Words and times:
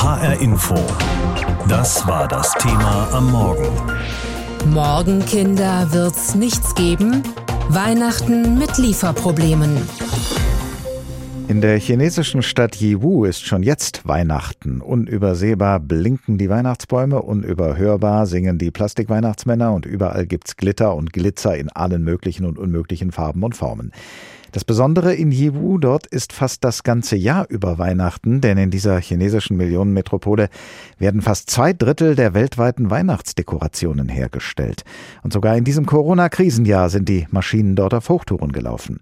HR 0.00 0.40
Info. 0.40 0.76
Das 1.66 2.06
war 2.06 2.28
das 2.28 2.52
Thema 2.54 3.08
am 3.12 3.32
Morgen. 3.32 3.66
Morgen, 4.72 5.26
Kinder, 5.26 5.92
wird's 5.92 6.36
nichts 6.36 6.76
geben? 6.76 7.24
Weihnachten 7.68 8.56
mit 8.56 8.78
Lieferproblemen. 8.78 9.76
In 11.48 11.60
der 11.60 11.80
chinesischen 11.80 12.42
Stadt 12.42 12.76
Yiwu 12.76 13.24
ist 13.24 13.44
schon 13.44 13.64
jetzt 13.64 14.06
Weihnachten. 14.06 14.82
Unübersehbar 14.82 15.80
blinken 15.80 16.38
die 16.38 16.48
Weihnachtsbäume, 16.48 17.20
unüberhörbar 17.20 18.26
singen 18.26 18.56
die 18.56 18.70
Plastikweihnachtsmänner 18.70 19.72
und 19.72 19.84
überall 19.84 20.26
gibt's 20.26 20.56
Glitter 20.56 20.94
und 20.94 21.12
Glitzer 21.12 21.56
in 21.56 21.70
allen 21.70 22.04
möglichen 22.04 22.46
und 22.46 22.56
unmöglichen 22.56 23.10
Farben 23.10 23.42
und 23.42 23.56
Formen. 23.56 23.90
Das 24.52 24.64
Besondere 24.64 25.14
in 25.14 25.30
Yiwu 25.30 25.78
dort 25.78 26.06
ist 26.06 26.32
fast 26.32 26.64
das 26.64 26.82
ganze 26.82 27.16
Jahr 27.16 27.46
über 27.50 27.78
Weihnachten, 27.78 28.40
denn 28.40 28.56
in 28.56 28.70
dieser 28.70 28.98
chinesischen 28.98 29.56
Millionenmetropole 29.56 30.48
werden 30.98 31.20
fast 31.20 31.50
zwei 31.50 31.72
Drittel 31.72 32.14
der 32.14 32.32
weltweiten 32.32 32.90
Weihnachtsdekorationen 32.90 34.08
hergestellt. 34.08 34.84
Und 35.22 35.32
sogar 35.32 35.56
in 35.56 35.64
diesem 35.64 35.84
Corona-Krisenjahr 35.84 36.88
sind 36.88 37.08
die 37.08 37.26
Maschinen 37.30 37.76
dort 37.76 37.92
auf 37.92 38.08
Hochtouren 38.08 38.52
gelaufen. 38.52 39.00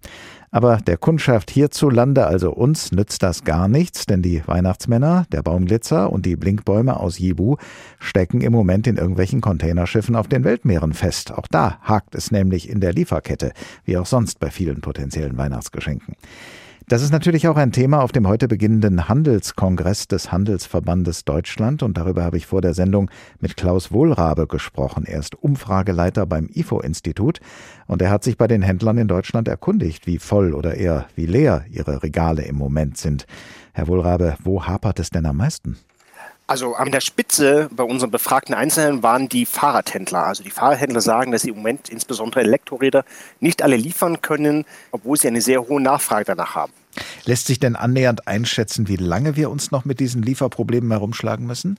Aber 0.50 0.78
der 0.78 0.96
Kundschaft 0.96 1.50
hierzulande, 1.50 2.26
also 2.26 2.52
uns, 2.52 2.92
nützt 2.92 3.22
das 3.22 3.44
gar 3.44 3.68
nichts, 3.68 4.06
denn 4.06 4.22
die 4.22 4.42
Weihnachtsmänner, 4.46 5.26
der 5.32 5.42
Baumglitzer 5.42 6.12
und 6.12 6.26
die 6.26 6.36
Blinkbäume 6.36 6.98
aus 6.98 7.18
Yibu 7.18 7.56
stecken 7.98 8.40
im 8.40 8.52
Moment 8.52 8.86
in 8.86 8.96
irgendwelchen 8.96 9.40
Containerschiffen 9.40 10.16
auf 10.16 10.28
den 10.28 10.44
Weltmeeren 10.44 10.92
fest. 10.92 11.32
Auch 11.32 11.46
da 11.48 11.78
hakt 11.82 12.14
es 12.14 12.30
nämlich 12.30 12.68
in 12.68 12.80
der 12.80 12.92
Lieferkette, 12.92 13.52
wie 13.84 13.96
auch 13.98 14.06
sonst 14.06 14.38
bei 14.38 14.50
vielen 14.50 14.80
potenziellen 14.80 15.36
Weihnachtsgeschenken. 15.36 16.14
Das 16.88 17.02
ist 17.02 17.10
natürlich 17.10 17.48
auch 17.48 17.56
ein 17.56 17.72
Thema 17.72 18.00
auf 18.00 18.12
dem 18.12 18.28
heute 18.28 18.46
beginnenden 18.46 19.08
Handelskongress 19.08 20.06
des 20.06 20.30
Handelsverbandes 20.30 21.24
Deutschland 21.24 21.82
und 21.82 21.98
darüber 21.98 22.22
habe 22.22 22.36
ich 22.36 22.46
vor 22.46 22.60
der 22.60 22.74
Sendung 22.74 23.10
mit 23.40 23.56
Klaus 23.56 23.90
Wohlrabe 23.90 24.46
gesprochen. 24.46 25.04
Er 25.04 25.18
ist 25.18 25.34
Umfrageleiter 25.34 26.26
beim 26.26 26.48
IFO-Institut 26.48 27.40
und 27.88 28.02
er 28.02 28.10
hat 28.10 28.22
sich 28.22 28.36
bei 28.36 28.46
den 28.46 28.62
Händlern 28.62 28.98
in 28.98 29.08
Deutschland 29.08 29.48
erkundigt, 29.48 30.06
wie 30.06 30.18
voll 30.18 30.54
oder 30.54 30.76
eher 30.76 31.06
wie 31.16 31.26
leer 31.26 31.64
ihre 31.72 32.04
Regale 32.04 32.42
im 32.42 32.54
Moment 32.54 32.98
sind. 32.98 33.26
Herr 33.72 33.88
Wohlrabe, 33.88 34.36
wo 34.44 34.64
hapert 34.64 35.00
es 35.00 35.10
denn 35.10 35.26
am 35.26 35.38
meisten? 35.38 35.76
Also 36.48 36.76
an 36.76 36.92
der 36.92 37.00
Spitze 37.00 37.68
bei 37.72 37.82
unseren 37.82 38.12
befragten 38.12 38.54
Einzelnen 38.54 39.02
waren 39.02 39.28
die 39.28 39.46
Fahrradhändler. 39.46 40.24
Also 40.24 40.44
die 40.44 40.50
Fahrradhändler 40.50 41.00
sagen, 41.00 41.32
dass 41.32 41.42
sie 41.42 41.48
im 41.48 41.56
Moment 41.56 41.88
insbesondere 41.88 42.42
Elektroräder 42.42 43.04
nicht 43.40 43.62
alle 43.62 43.74
liefern 43.74 44.22
können, 44.22 44.64
obwohl 44.92 45.16
sie 45.16 45.26
eine 45.26 45.40
sehr 45.40 45.66
hohe 45.66 45.80
Nachfrage 45.80 46.24
danach 46.24 46.54
haben. 46.54 46.72
Lässt 47.24 47.46
sich 47.46 47.60
denn 47.60 47.76
annähernd 47.76 48.26
einschätzen, 48.28 48.88
wie 48.88 48.96
lange 48.96 49.36
wir 49.36 49.50
uns 49.50 49.70
noch 49.70 49.84
mit 49.84 50.00
diesen 50.00 50.22
Lieferproblemen 50.22 50.90
herumschlagen 50.90 51.46
müssen? 51.46 51.78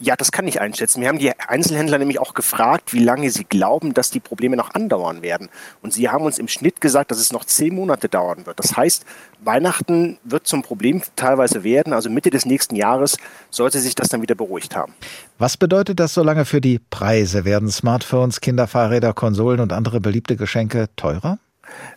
Ja, 0.00 0.16
das 0.16 0.32
kann 0.32 0.46
ich 0.46 0.60
einschätzen. 0.60 1.00
Wir 1.00 1.08
haben 1.08 1.18
die 1.18 1.32
Einzelhändler 1.38 1.98
nämlich 1.98 2.18
auch 2.18 2.34
gefragt, 2.34 2.92
wie 2.92 3.02
lange 3.02 3.30
sie 3.30 3.44
glauben, 3.44 3.94
dass 3.94 4.10
die 4.10 4.20
Probleme 4.20 4.56
noch 4.56 4.74
andauern 4.74 5.22
werden. 5.22 5.48
Und 5.82 5.94
sie 5.94 6.08
haben 6.08 6.24
uns 6.24 6.38
im 6.38 6.48
Schnitt 6.48 6.80
gesagt, 6.80 7.10
dass 7.10 7.18
es 7.18 7.32
noch 7.32 7.44
zehn 7.44 7.74
Monate 7.74 8.08
dauern 8.08 8.46
wird. 8.46 8.58
Das 8.58 8.76
heißt, 8.76 9.04
Weihnachten 9.40 10.18
wird 10.24 10.46
zum 10.46 10.62
Problem 10.62 11.02
teilweise 11.16 11.64
werden. 11.64 11.92
Also 11.92 12.10
Mitte 12.10 12.30
des 12.30 12.44
nächsten 12.44 12.76
Jahres 12.76 13.16
sollte 13.50 13.78
sich 13.78 13.94
das 13.94 14.08
dann 14.08 14.22
wieder 14.22 14.34
beruhigt 14.34 14.76
haben. 14.76 14.92
Was 15.38 15.56
bedeutet 15.56 16.00
das 16.00 16.14
so 16.14 16.22
lange 16.22 16.44
für 16.44 16.60
die 16.60 16.78
Preise? 16.78 17.44
Werden 17.44 17.70
Smartphones, 17.70 18.40
Kinderfahrräder, 18.40 19.14
Konsolen 19.14 19.60
und 19.60 19.72
andere 19.72 20.00
beliebte 20.00 20.36
Geschenke 20.36 20.88
teurer? 20.96 21.38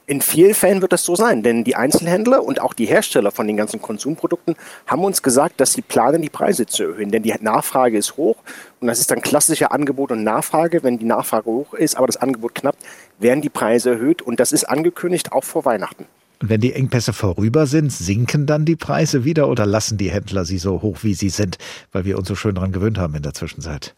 In 0.06 0.22
vielen 0.22 0.53
Fällen 0.53 0.81
wird 0.81 0.92
das 0.92 1.03
so 1.03 1.16
sein, 1.16 1.44
denn 1.44 1.64
die 1.64 1.75
Einzelhändler 1.75 2.44
und 2.44 2.62
auch 2.62 2.73
die 2.73 2.86
Hersteller 2.86 3.31
von 3.31 3.48
den 3.48 3.58
ganzen 3.58 3.81
Konsumprodukten 3.81 4.56
haben 4.88 5.03
uns 5.03 5.22
gesagt, 5.22 5.59
dass 5.59 5.73
sie 5.73 5.81
planen, 5.81 6.22
die 6.22 6.30
Preise 6.30 6.66
zu 6.66 6.84
erhöhen, 6.84 7.12
denn 7.12 7.23
die 7.23 7.34
Nachfrage 7.39 7.97
ist 7.97 8.17
hoch 8.17 8.38
und 8.80 8.88
das 8.88 9.00
ist 9.00 9.12
dann 9.12 9.22
klassische 9.22 9.72
Angebot 9.72 10.12
und 10.12 10.23
Nachfrage. 10.23 10.84
Wenn 10.84 10.97
die 10.97 11.06
Nachfrage 11.06 11.45
hoch 11.45 11.73
ist, 11.73 11.97
aber 11.97 12.08
das 12.08 12.17
Angebot 12.17 12.56
knapp, 12.56 12.75
werden 13.19 13.41
die 13.41 13.50
Preise 13.50 13.91
erhöht 13.91 14.22
und 14.22 14.40
das 14.40 14.52
ist 14.52 14.63
angekündigt 14.63 15.31
auch 15.31 15.44
vor 15.44 15.66
Weihnachten. 15.66 16.06
Und 16.41 16.50
wenn 16.50 16.62
die 16.62 16.74
Engpässe 16.74 17.12
vorüber 17.12 17.68
sind, 17.68 17.91
sinken 17.91 18.46
dann 18.46 18.63
die 18.63 18.78
Preise 18.78 19.25
wieder 19.25 19.50
oder 19.50 19.66
lassen 19.66 19.97
die 19.97 20.09
Händler 20.09 20.46
sie 20.46 20.57
so 20.57 20.81
hoch, 20.81 21.00
wie 21.01 21.13
sie 21.13 21.30
sind, 21.30 21.57
weil 21.91 22.06
wir 22.06 22.18
uns 22.18 22.30
so 22.30 22.36
schön 22.36 22.56
daran 22.56 22.72
gewöhnt 22.72 22.97
haben 22.97 23.13
in 23.16 23.24
der 23.24 23.34
Zwischenzeit? 23.34 23.94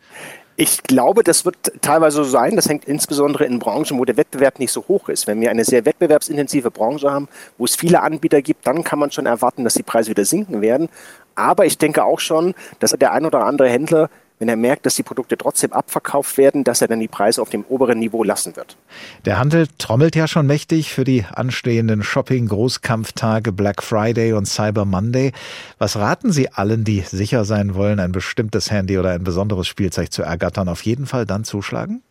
Ich 0.58 0.84
glaube, 0.84 1.24
das 1.24 1.46
wird 1.46 1.56
teilweise 1.82 2.18
so 2.18 2.24
sein. 2.24 2.56
Das 2.56 2.68
hängt 2.68 2.86
insbesondere 2.86 3.46
in 3.46 3.58
Branchen, 3.60 3.98
wo 3.98 4.06
der 4.06 4.18
Wettbewerb 4.18 4.60
nicht 4.60 4.72
so 4.72 4.86
hoch 4.88 5.10
ist. 5.10 5.26
Wenn 5.26 5.42
wir 5.42 5.50
eine 5.50 5.66
sehr 5.66 5.86
wettbewerbsintensive 5.86 6.72
Branche 6.72 7.10
haben, 7.10 7.30
wo 7.58 7.66
es 7.66 7.76
viele 7.76 8.02
Anbieter 8.02 8.42
gibt, 8.42 8.68
dann 8.68 8.84
kann 8.84 9.00
man 9.00 9.12
schon 9.12 9.26
erwarten, 9.26 9.64
dass 9.64 9.76
die 9.76 9.84
Preise 9.84 10.10
wieder 10.10 10.26
sinken 10.26 10.62
werden. 10.62 10.90
Aber 11.36 11.66
ich 11.66 11.78
denke 11.78 12.04
auch 12.04 12.20
schon, 12.20 12.54
dass 12.80 12.92
der 12.92 13.14
ein 13.14 13.26
oder 13.26 13.46
andere 13.46 13.70
Händler 13.70 14.10
wenn 14.42 14.50
er 14.50 14.58
merkt, 14.58 14.88
dass 14.88 14.96
die 14.96 15.04
Produkte 15.04 15.38
trotzdem 15.38 15.72
abverkauft 15.72 16.36
werden, 16.40 16.64
dass 16.64 16.82
er 16.82 16.88
dann 16.88 17.00
die 17.00 17.08
Preise 17.08 17.44
auf 17.44 17.52
dem 17.52 17.64
oberen 17.70 18.00
Niveau 18.00 18.24
lassen 18.24 18.56
wird. 18.56 18.76
Der 19.26 19.38
Handel 19.38 19.68
trommelt 19.78 20.16
ja 20.16 20.28
schon 20.28 20.48
mächtig 20.48 20.92
für 20.92 21.04
die 21.04 21.24
anstehenden 21.32 22.02
Shopping-Großkampftage 22.02 23.52
Black 23.52 23.84
Friday 23.84 24.34
und 24.34 24.48
Cyber 24.48 24.86
Monday. 24.86 25.32
Was 25.78 25.96
raten 25.96 26.32
Sie 26.32 26.52
allen, 26.52 26.84
die 26.84 27.02
sicher 27.02 27.46
sein 27.46 27.76
wollen, 27.76 28.00
ein 28.00 28.12
bestimmtes 28.12 28.72
Handy 28.72 28.98
oder 28.98 29.12
ein 29.12 29.24
besonderes 29.24 29.68
Spielzeug 29.68 30.12
zu 30.12 30.24
ergattern? 30.24 30.70
Auf 30.70 30.82
jeden 30.82 31.06
Fall 31.06 31.28
dann 31.28 31.44
zuschlagen? 31.44 32.02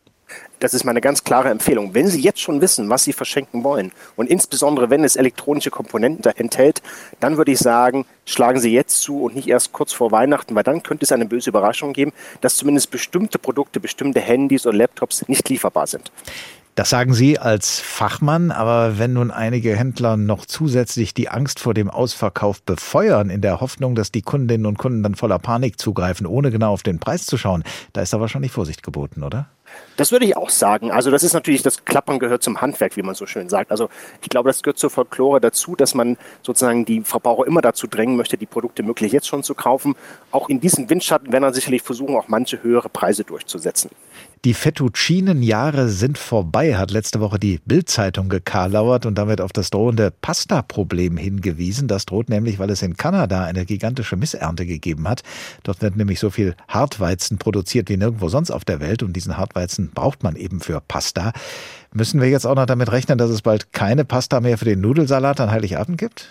Das 0.58 0.74
ist 0.74 0.84
meine 0.84 1.00
ganz 1.00 1.24
klare 1.24 1.48
Empfehlung. 1.48 1.94
Wenn 1.94 2.08
Sie 2.08 2.20
jetzt 2.20 2.40
schon 2.40 2.60
wissen, 2.60 2.90
was 2.90 3.04
Sie 3.04 3.12
verschenken 3.12 3.64
wollen 3.64 3.92
und 4.16 4.28
insbesondere 4.28 4.90
wenn 4.90 5.04
es 5.04 5.16
elektronische 5.16 5.70
Komponenten 5.70 6.30
enthält, 6.36 6.82
dann 7.18 7.36
würde 7.38 7.52
ich 7.52 7.58
sagen, 7.58 8.04
schlagen 8.26 8.60
Sie 8.60 8.72
jetzt 8.72 9.00
zu 9.00 9.22
und 9.22 9.36
nicht 9.36 9.48
erst 9.48 9.72
kurz 9.72 9.92
vor 9.92 10.10
Weihnachten, 10.12 10.54
weil 10.54 10.62
dann 10.62 10.82
könnte 10.82 11.04
es 11.04 11.12
eine 11.12 11.26
böse 11.26 11.50
Überraschung 11.50 11.92
geben, 11.92 12.12
dass 12.42 12.56
zumindest 12.56 12.90
bestimmte 12.90 13.38
Produkte, 13.38 13.80
bestimmte 13.80 14.20
Handys 14.20 14.66
oder 14.66 14.76
Laptops 14.76 15.26
nicht 15.28 15.48
lieferbar 15.48 15.86
sind. 15.86 16.12
Das 16.76 16.88
sagen 16.88 17.12
Sie 17.12 17.38
als 17.38 17.80
Fachmann, 17.80 18.50
aber 18.50 18.98
wenn 18.98 19.12
nun 19.12 19.30
einige 19.30 19.76
Händler 19.76 20.16
noch 20.16 20.46
zusätzlich 20.46 21.12
die 21.12 21.28
Angst 21.28 21.58
vor 21.58 21.74
dem 21.74 21.90
Ausverkauf 21.90 22.62
befeuern, 22.62 23.28
in 23.28 23.42
der 23.42 23.60
Hoffnung, 23.60 23.94
dass 23.94 24.12
die 24.12 24.22
Kundinnen 24.22 24.66
und 24.66 24.78
Kunden 24.78 25.02
dann 25.02 25.14
voller 25.14 25.38
Panik 25.38 25.78
zugreifen, 25.78 26.26
ohne 26.26 26.50
genau 26.50 26.72
auf 26.72 26.82
den 26.82 26.98
Preis 26.98 27.26
zu 27.26 27.36
schauen, 27.36 27.64
da 27.92 28.00
ist 28.00 28.12
da 28.12 28.20
wahrscheinlich 28.20 28.52
Vorsicht 28.52 28.82
geboten, 28.82 29.24
oder? 29.24 29.48
Das 29.96 30.12
würde 30.12 30.24
ich 30.24 30.36
auch 30.36 30.50
sagen. 30.50 30.90
Also 30.90 31.10
das 31.10 31.22
ist 31.22 31.34
natürlich, 31.34 31.62
das 31.62 31.84
Klappern 31.84 32.18
gehört 32.18 32.42
zum 32.42 32.60
Handwerk, 32.60 32.96
wie 32.96 33.02
man 33.02 33.14
so 33.14 33.26
schön 33.26 33.48
sagt. 33.48 33.70
Also 33.70 33.88
ich 34.22 34.28
glaube, 34.28 34.48
das 34.48 34.62
gehört 34.62 34.78
zur 34.78 34.90
Folklore 34.90 35.40
dazu, 35.40 35.76
dass 35.76 35.94
man 35.94 36.16
sozusagen 36.42 36.84
die 36.84 37.02
Verbraucher 37.02 37.46
immer 37.46 37.60
dazu 37.60 37.86
drängen 37.86 38.16
möchte, 38.16 38.38
die 38.38 38.46
Produkte 38.46 38.82
möglichst 38.82 39.12
jetzt 39.12 39.28
schon 39.28 39.42
zu 39.42 39.54
kaufen. 39.54 39.94
Auch 40.30 40.48
in 40.48 40.60
diesem 40.60 40.88
Windschatten 40.88 41.32
werden 41.32 41.42
dann 41.42 41.54
sicherlich 41.54 41.82
versuchen, 41.82 42.16
auch 42.16 42.28
manche 42.28 42.62
höhere 42.62 42.88
Preise 42.88 43.24
durchzusetzen. 43.24 43.90
Die 44.46 44.54
Fettuccinen-Jahre 44.54 45.90
sind 45.90 46.16
vorbei, 46.16 46.78
hat 46.78 46.90
letzte 46.90 47.20
Woche 47.20 47.38
die 47.38 47.60
Bild-Zeitung 47.66 48.30
gekarlauert 48.30 49.04
und 49.04 49.18
damit 49.18 49.42
auf 49.42 49.52
das 49.52 49.68
drohende 49.68 50.10
Pasta-Problem 50.10 51.18
hingewiesen. 51.18 51.88
Das 51.88 52.06
droht 52.06 52.30
nämlich, 52.30 52.58
weil 52.58 52.70
es 52.70 52.80
in 52.80 52.96
Kanada 52.96 53.44
eine 53.44 53.66
gigantische 53.66 54.16
Missernte 54.16 54.64
gegeben 54.64 55.06
hat. 55.06 55.24
Dort 55.62 55.82
wird 55.82 55.96
nämlich 55.96 56.20
so 56.20 56.30
viel 56.30 56.54
Hartweizen 56.68 57.36
produziert 57.36 57.90
wie 57.90 57.98
nirgendwo 57.98 58.30
sonst 58.30 58.50
auf 58.50 58.64
der 58.64 58.80
Welt 58.80 59.02
und 59.02 59.12
diesen 59.12 59.36
Hartweizen 59.36 59.59
braucht 59.94 60.22
man 60.22 60.36
eben 60.36 60.60
für 60.60 60.80
Pasta. 60.80 61.32
Müssen 61.92 62.20
wir 62.20 62.28
jetzt 62.28 62.46
auch 62.46 62.54
noch 62.54 62.66
damit 62.66 62.92
rechnen, 62.92 63.18
dass 63.18 63.30
es 63.30 63.42
bald 63.42 63.72
keine 63.72 64.04
Pasta 64.04 64.40
mehr 64.40 64.58
für 64.58 64.64
den 64.64 64.80
Nudelsalat 64.80 65.40
an 65.40 65.50
Heiligabend 65.50 65.98
gibt? 65.98 66.28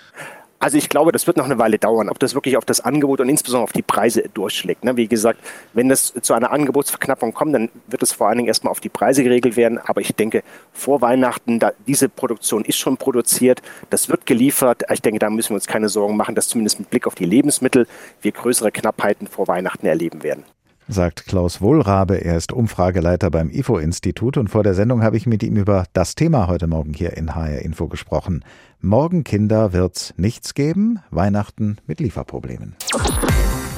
Also 0.61 0.77
ich 0.77 0.89
glaube, 0.89 1.13
das 1.13 1.25
wird 1.25 1.37
noch 1.37 1.45
eine 1.45 1.57
Weile 1.57 1.79
dauern, 1.79 2.09
ob 2.09 2.19
das 2.19 2.35
wirklich 2.35 2.57
auf 2.57 2.65
das 2.65 2.81
Angebot 2.81 3.21
und 3.21 3.29
insbesondere 3.29 3.63
auf 3.63 3.71
die 3.71 3.81
Preise 3.81 4.23
durchschlägt. 4.33 4.83
Ne? 4.83 4.97
Wie 4.97 5.07
gesagt, 5.07 5.39
wenn 5.73 5.87
das 5.87 6.13
zu 6.21 6.33
einer 6.33 6.51
Angebotsverknappung 6.51 7.33
kommt, 7.33 7.55
dann 7.55 7.69
wird 7.87 8.03
es 8.03 8.11
vor 8.11 8.27
allen 8.27 8.39
Dingen 8.39 8.49
erstmal 8.49 8.71
auf 8.71 8.81
die 8.81 8.89
Preise 8.89 9.23
geregelt 9.23 9.55
werden. 9.55 9.77
Aber 9.77 10.01
ich 10.01 10.13
denke, 10.13 10.43
vor 10.73 10.99
Weihnachten, 10.99 11.61
diese 11.87 12.09
Produktion 12.09 12.65
ist 12.65 12.77
schon 12.77 12.97
produziert, 12.97 13.61
das 13.89 14.09
wird 14.09 14.25
geliefert. 14.25 14.83
Ich 14.91 15.01
denke, 15.01 15.19
da 15.19 15.29
müssen 15.29 15.51
wir 15.51 15.55
uns 15.55 15.67
keine 15.67 15.87
Sorgen 15.87 16.17
machen, 16.17 16.35
dass 16.35 16.49
zumindest 16.49 16.79
mit 16.79 16.89
Blick 16.89 17.07
auf 17.07 17.15
die 17.15 17.25
Lebensmittel 17.25 17.87
wir 18.21 18.33
größere 18.33 18.73
Knappheiten 18.73 19.27
vor 19.27 19.47
Weihnachten 19.47 19.85
erleben 19.85 20.23
werden 20.23 20.43
sagt 20.89 21.27
Klaus 21.27 21.61
Wohlrabe. 21.61 22.15
Er 22.25 22.35
ist 22.35 22.51
Umfrageleiter 22.51 23.29
beim 23.29 23.51
IFO-Institut 23.51 24.37
und 24.37 24.49
vor 24.49 24.63
der 24.63 24.73
Sendung 24.73 25.03
habe 25.03 25.17
ich 25.17 25.27
mit 25.27 25.43
ihm 25.43 25.55
über 25.55 25.85
das 25.93 26.15
Thema 26.15 26.47
heute 26.47 26.65
Morgen 26.65 26.93
hier 26.93 27.15
in 27.15 27.35
HR 27.35 27.61
Info 27.61 27.87
gesprochen. 27.87 28.43
Morgen, 28.81 29.23
Kinder, 29.23 29.71
wird's 29.71 30.15
nichts 30.17 30.55
geben. 30.55 30.99
Weihnachten 31.11 31.77
mit 31.85 31.99
Lieferproblemen. 31.99 32.75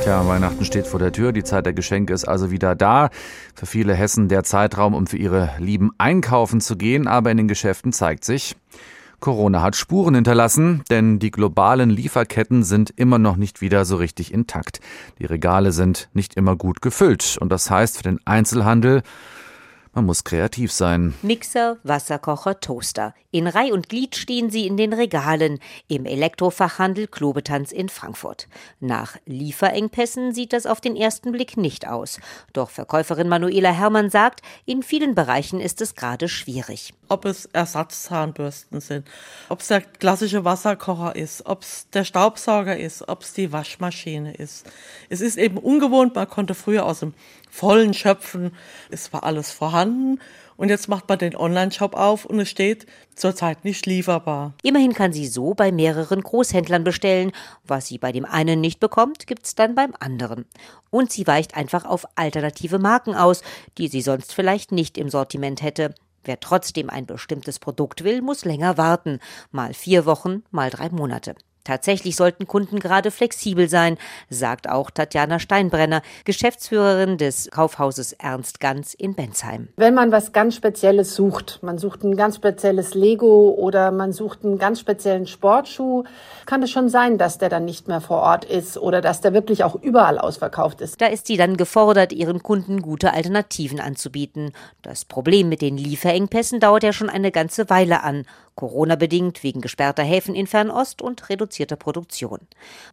Tja, 0.04 0.26
Weihnachten 0.26 0.64
steht 0.64 0.88
vor 0.88 1.00
der 1.00 1.12
Tür, 1.12 1.34
die 1.34 1.44
Zeit 1.44 1.66
der 1.66 1.74
Geschenke 1.74 2.14
ist 2.14 2.26
also 2.26 2.50
wieder 2.50 2.76
da. 2.76 3.10
Für 3.54 3.66
viele 3.66 3.94
Hessen 3.94 4.30
der 4.30 4.44
Zeitraum, 4.44 4.94
um 4.94 5.06
für 5.06 5.18
ihre 5.18 5.50
Lieben 5.60 5.92
einkaufen 5.98 6.62
zu 6.62 6.78
gehen, 6.78 7.08
aber 7.08 7.30
in 7.30 7.38
den 7.38 7.48
Geschäften 7.50 7.92
zeigt 7.92 8.24
sich, 8.24 8.56
Corona 9.22 9.62
hat 9.62 9.76
Spuren 9.76 10.16
hinterlassen, 10.16 10.84
denn 10.90 11.20
die 11.20 11.32
globalen 11.32 11.92
Lieferketten 11.92 12.64
sind 12.64 12.90
immer 12.90 13.20
noch 13.20 13.38
nicht 13.38 13.62
wieder 13.62 13.86
so 13.86 13.96
richtig 13.96 14.34
intakt. 14.34 14.82
Die 15.20 15.26
Regale 15.26 15.72
sind 15.72 16.10
nicht 16.14 16.34
immer 16.34 16.56
gut 16.56 16.82
gefüllt 16.82 17.38
und 17.40 17.50
das 17.50 17.70
heißt 17.70 17.98
für 17.98 18.04
den 18.04 18.20
Einzelhandel 18.26 19.04
Man 19.94 20.06
muss 20.06 20.24
kreativ 20.24 20.72
sein. 20.72 21.14
Mixer, 21.22 21.78
Wasserkocher, 21.84 22.62
Toaster. 22.62 23.14
In 23.30 23.46
Reih 23.46 23.74
und 23.74 23.90
Glied 23.90 24.16
stehen 24.16 24.50
sie 24.50 24.66
in 24.66 24.78
den 24.78 24.94
Regalen 24.94 25.60
im 25.90 26.06
Elektrofachhandel 26.06 27.08
Klobetanz 27.08 27.74
in 27.74 27.90
Frankfurt. 27.90 28.48
Nach 28.80 29.18
Lieferengpässen 29.26 30.34
sieht 30.34 30.54
das 30.54 30.66
auf 30.66 30.80
den 30.80 30.96
ersten 30.96 31.34
Blick 31.34 31.58
nicht 31.58 31.88
aus. 31.90 32.20
Doch 32.54 32.70
Verkäuferin 32.70 33.28
Manuela 33.28 33.72
Herrmann 33.72 34.10
sagt, 34.10 34.42
in 34.66 34.82
vielen 34.82 35.14
Bereichen 35.14 35.60
ist 35.60 35.82
es 35.82 35.94
gerade 35.94 36.30
schwierig. 36.30 36.94
Ob 37.12 37.26
es 37.26 37.44
Ersatzzahnbürsten 37.48 38.80
sind, 38.80 39.06
ob 39.50 39.60
es 39.60 39.68
der 39.68 39.82
klassische 39.82 40.46
Wasserkocher 40.46 41.14
ist, 41.14 41.46
ob 41.46 41.64
es 41.64 41.90
der 41.90 42.06
Staubsauger 42.06 42.78
ist, 42.78 43.10
ob 43.10 43.24
es 43.24 43.34
die 43.34 43.52
Waschmaschine 43.52 44.34
ist. 44.34 44.66
Es 45.10 45.20
ist 45.20 45.38
eben 45.38 45.58
ungewohnt, 45.58 46.16
man 46.16 46.30
konnte 46.30 46.54
früher 46.54 46.86
aus 46.86 47.02
dem 47.02 47.14
vollen 47.50 47.94
Schöpfen. 47.94 48.56
Es 48.90 49.12
war 49.12 49.26
alles 49.26 49.52
vorhanden. 49.52 50.22
Und 50.56 50.70
jetzt 50.70 50.88
macht 50.88 51.10
man 51.10 51.20
den 51.20 51.36
Online-Shop 51.36 51.96
auf 51.96 52.24
und 52.24 52.40
es 52.40 52.48
steht 52.48 52.86
zurzeit 53.14 53.66
nicht 53.66 53.86
lieferbar. 53.88 54.54
Immerhin 54.64 54.94
kann 54.94 55.12
sie 55.12 55.28
so 55.28 55.54
bei 55.54 55.74
mehreren 55.74 56.22
Großhändlern 56.22 56.86
bestellen. 56.86 57.34
Was 57.68 57.88
sie 57.88 57.98
bei 57.98 58.14
dem 58.14 58.24
einen 58.24 58.62
nicht 58.62 58.80
bekommt, 58.80 59.28
gibt's 59.28 59.54
dann 59.54 59.76
beim 59.76 59.94
anderen. 60.00 60.46
Und 60.90 61.12
sie 61.12 61.28
weicht 61.28 61.58
einfach 61.58 61.84
auf 61.84 62.06
alternative 62.16 62.80
Marken 62.80 63.16
aus, 63.16 63.42
die 63.78 63.90
sie 63.90 64.02
sonst 64.02 64.34
vielleicht 64.34 64.72
nicht 64.72 64.98
im 64.98 65.10
Sortiment 65.10 65.62
hätte. 65.62 65.94
Wer 66.24 66.40
trotzdem 66.40 66.90
ein 66.90 67.06
bestimmtes 67.06 67.60
Produkt 67.60 68.04
will, 68.04 68.22
muss 68.22 68.46
länger 68.46 68.78
warten. 68.78 69.20
Mal 69.52 69.74
vier 69.74 70.06
Wochen, 70.06 70.44
mal 70.52 70.70
drei 70.70 70.90
Monate. 70.90 71.36
Tatsächlich 71.64 72.16
sollten 72.16 72.48
Kunden 72.48 72.80
gerade 72.80 73.12
flexibel 73.12 73.70
sein, 73.70 73.98
sagt 74.30 74.70
auch 74.70 74.90
Tatjana 74.90 75.40
Steinbrenner, 75.40 76.02
Geschäftsführerin 76.26 77.18
des 77.18 77.50
Kaufhauses 77.52 78.14
Ernst 78.14 78.60
Ganz 78.60 78.94
in 78.94 79.14
Bensheim. 79.14 79.68
Wenn 79.78 79.94
man 79.94 80.12
was 80.12 80.32
ganz 80.32 80.56
Spezielles 80.56 81.16
sucht, 81.16 81.60
man 81.62 81.78
sucht 81.78 82.04
ein 82.04 82.16
ganz 82.16 82.38
spezielles 82.38 82.94
Lego 82.94 83.52
oder 83.52 83.92
man 83.92 84.12
sucht 84.12 84.44
einen 84.44 84.58
ganz 84.58 84.80
speziellen 84.80 85.28
Sportschuh, 85.28 86.04
kann 86.46 86.64
es 86.64 86.72
schon 86.72 86.90
sein, 86.90 87.18
dass 87.18 87.38
der 87.38 87.50
dann 87.50 87.66
nicht 87.66 87.88
mehr 87.88 88.02
vor 88.02 88.22
Ort 88.22 88.46
ist 88.46 88.78
oder 88.78 89.02
dass 89.02 89.22
der 89.22 89.34
wirklich 89.34 89.64
auch 89.64 89.76
überall 89.76 90.18
ausverkauft 90.18 90.82
ist. 90.82 91.00
Da 91.00 91.08
ist 91.08 91.28
sie 91.28 91.38
dann 91.38 91.58
gefordert, 91.58 92.12
ihren 92.12 92.42
Kunden 92.42 92.82
gute 92.82 93.14
Alternativen 93.14 93.80
anzubieten. 93.80 94.52
Das 94.82 95.06
Problem 95.06 95.50
mit 95.50 95.62
den 95.62 95.78
Lieferengpässen 95.78 96.60
dauert 96.60 96.84
ja 96.84 96.94
schon 96.94 97.10
eine 97.10 97.32
ganze 97.32 97.70
Weile 97.70 98.04
an. 98.04 98.26
Corona-bedingt 98.62 99.42
wegen 99.42 99.60
gesperrter 99.60 100.04
Häfen 100.04 100.36
in 100.36 100.46
Fernost 100.46 101.02
und 101.02 101.30
reduzierter 101.30 101.78
Produktion. 101.78 102.42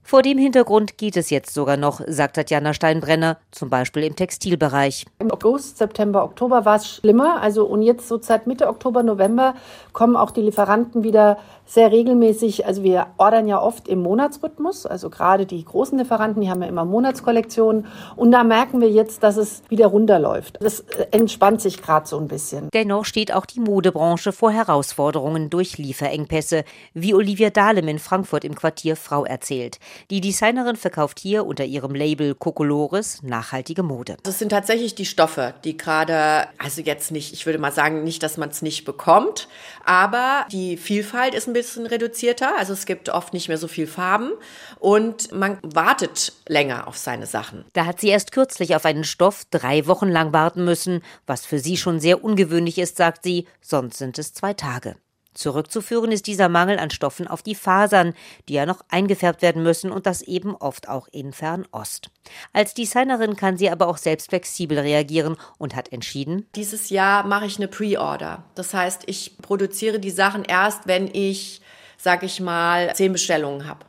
Vor 0.02 0.22
dem 0.22 0.38
Hintergrund 0.38 0.96
geht 0.96 1.14
es 1.14 1.28
jetzt 1.28 1.52
sogar 1.52 1.76
noch, 1.76 2.00
sagt 2.06 2.36
Tatjana 2.36 2.72
Steinbrenner, 2.72 3.36
zum 3.50 3.68
Beispiel 3.68 4.04
im 4.04 4.16
Textilbereich. 4.16 5.04
Im 5.18 5.30
August, 5.30 5.76
September, 5.76 6.24
Oktober 6.24 6.64
war 6.64 6.76
es 6.76 6.88
schlimmer. 6.88 7.42
Also 7.42 7.66
und 7.66 7.82
jetzt 7.82 8.08
so 8.08 8.18
seit 8.18 8.46
Mitte 8.46 8.66
Oktober, 8.66 9.02
November 9.02 9.56
kommen 9.92 10.16
auch 10.16 10.30
die 10.30 10.40
Lieferanten 10.40 11.04
wieder 11.04 11.36
sehr 11.68 11.92
regelmäßig. 11.92 12.64
Also 12.66 12.82
wir 12.82 13.08
ordern 13.18 13.46
ja 13.46 13.60
oft 13.60 13.88
im 13.88 14.00
Monatsrhythmus. 14.00 14.86
Also 14.86 15.10
gerade 15.10 15.44
die 15.44 15.62
großen 15.62 15.98
Lieferanten, 15.98 16.40
die 16.40 16.48
haben 16.48 16.62
ja 16.62 16.68
immer 16.68 16.86
Monatskollektionen. 16.86 17.86
Und 18.16 18.32
da 18.32 18.42
merken 18.42 18.80
wir 18.80 18.88
jetzt, 18.88 19.22
dass 19.22 19.36
es 19.36 19.62
wieder 19.68 19.88
runterläuft. 19.88 20.56
Das 20.62 20.80
äh, 20.80 21.08
entspannt 21.10 21.60
sich 21.60 21.82
gerade 21.82 22.06
so 22.06 22.18
ein 22.18 22.26
bisschen. 22.26 22.70
Dennoch 22.72 23.04
steht 23.04 23.34
auch 23.34 23.44
die 23.44 23.60
Modebranche 23.60 24.32
vor 24.32 24.50
Herausforderungen 24.50 25.50
durch 25.58 25.76
Lieferengpässe, 25.76 26.62
wie 26.94 27.14
Olivia 27.14 27.50
Dahlem 27.50 27.88
in 27.88 27.98
Frankfurt 27.98 28.44
im 28.44 28.54
Quartier 28.54 28.94
Frau 28.94 29.24
erzählt. 29.24 29.80
Die 30.08 30.20
Designerin 30.20 30.76
verkauft 30.76 31.18
hier 31.18 31.44
unter 31.44 31.64
ihrem 31.64 31.96
Label 31.96 32.36
Cocolores 32.36 33.24
nachhaltige 33.24 33.82
Mode. 33.82 34.18
Das 34.22 34.38
sind 34.38 34.50
tatsächlich 34.50 34.94
die 34.94 35.04
Stoffe, 35.04 35.54
die 35.64 35.76
gerade, 35.76 36.46
also 36.58 36.80
jetzt 36.80 37.10
nicht, 37.10 37.32
ich 37.32 37.44
würde 37.44 37.58
mal 37.58 37.72
sagen, 37.72 38.04
nicht, 38.04 38.22
dass 38.22 38.36
man 38.36 38.50
es 38.50 38.62
nicht 38.62 38.84
bekommt, 38.84 39.48
aber 39.84 40.46
die 40.52 40.76
Vielfalt 40.76 41.34
ist 41.34 41.48
ein 41.48 41.54
bisschen 41.54 41.86
reduzierter. 41.86 42.56
Also 42.56 42.72
es 42.72 42.86
gibt 42.86 43.08
oft 43.08 43.32
nicht 43.32 43.48
mehr 43.48 43.58
so 43.58 43.66
viel 43.66 43.88
Farben 43.88 44.30
und 44.78 45.32
man 45.32 45.58
wartet 45.62 46.34
länger 46.46 46.86
auf 46.86 46.96
seine 46.96 47.26
Sachen. 47.26 47.64
Da 47.72 47.84
hat 47.84 48.00
sie 48.00 48.10
erst 48.10 48.30
kürzlich 48.30 48.76
auf 48.76 48.84
einen 48.84 49.02
Stoff 49.02 49.42
drei 49.50 49.88
Wochen 49.88 50.08
lang 50.08 50.32
warten 50.32 50.64
müssen, 50.64 51.02
was 51.26 51.44
für 51.44 51.58
sie 51.58 51.76
schon 51.76 51.98
sehr 51.98 52.22
ungewöhnlich 52.22 52.78
ist, 52.78 52.96
sagt 52.96 53.24
sie, 53.24 53.48
sonst 53.60 53.98
sind 53.98 54.20
es 54.20 54.32
zwei 54.32 54.54
Tage. 54.54 54.94
Zurückzuführen 55.38 56.10
ist 56.10 56.26
dieser 56.26 56.48
Mangel 56.48 56.80
an 56.80 56.90
Stoffen 56.90 57.28
auf 57.28 57.42
die 57.42 57.54
Fasern, 57.54 58.12
die 58.48 58.54
ja 58.54 58.66
noch 58.66 58.80
eingefärbt 58.88 59.40
werden 59.40 59.62
müssen 59.62 59.92
und 59.92 60.04
das 60.04 60.22
eben 60.22 60.56
oft 60.56 60.88
auch 60.88 61.06
in 61.12 61.32
Fernost. 61.32 62.10
Als 62.52 62.74
Designerin 62.74 63.36
kann 63.36 63.56
sie 63.56 63.70
aber 63.70 63.86
auch 63.86 63.98
selbst 63.98 64.30
flexibel 64.30 64.80
reagieren 64.80 65.36
und 65.56 65.76
hat 65.76 65.92
entschieden, 65.92 66.48
dieses 66.56 66.90
Jahr 66.90 67.24
mache 67.24 67.46
ich 67.46 67.56
eine 67.58 67.68
Pre-Order. 67.68 68.42
Das 68.56 68.74
heißt, 68.74 69.04
ich 69.06 69.38
produziere 69.40 70.00
die 70.00 70.10
Sachen 70.10 70.44
erst, 70.44 70.88
wenn 70.88 71.06
ich, 71.06 71.60
sag 71.96 72.24
ich 72.24 72.40
mal, 72.40 72.92
zehn 72.94 73.12
Bestellungen 73.12 73.68
habe. 73.68 73.86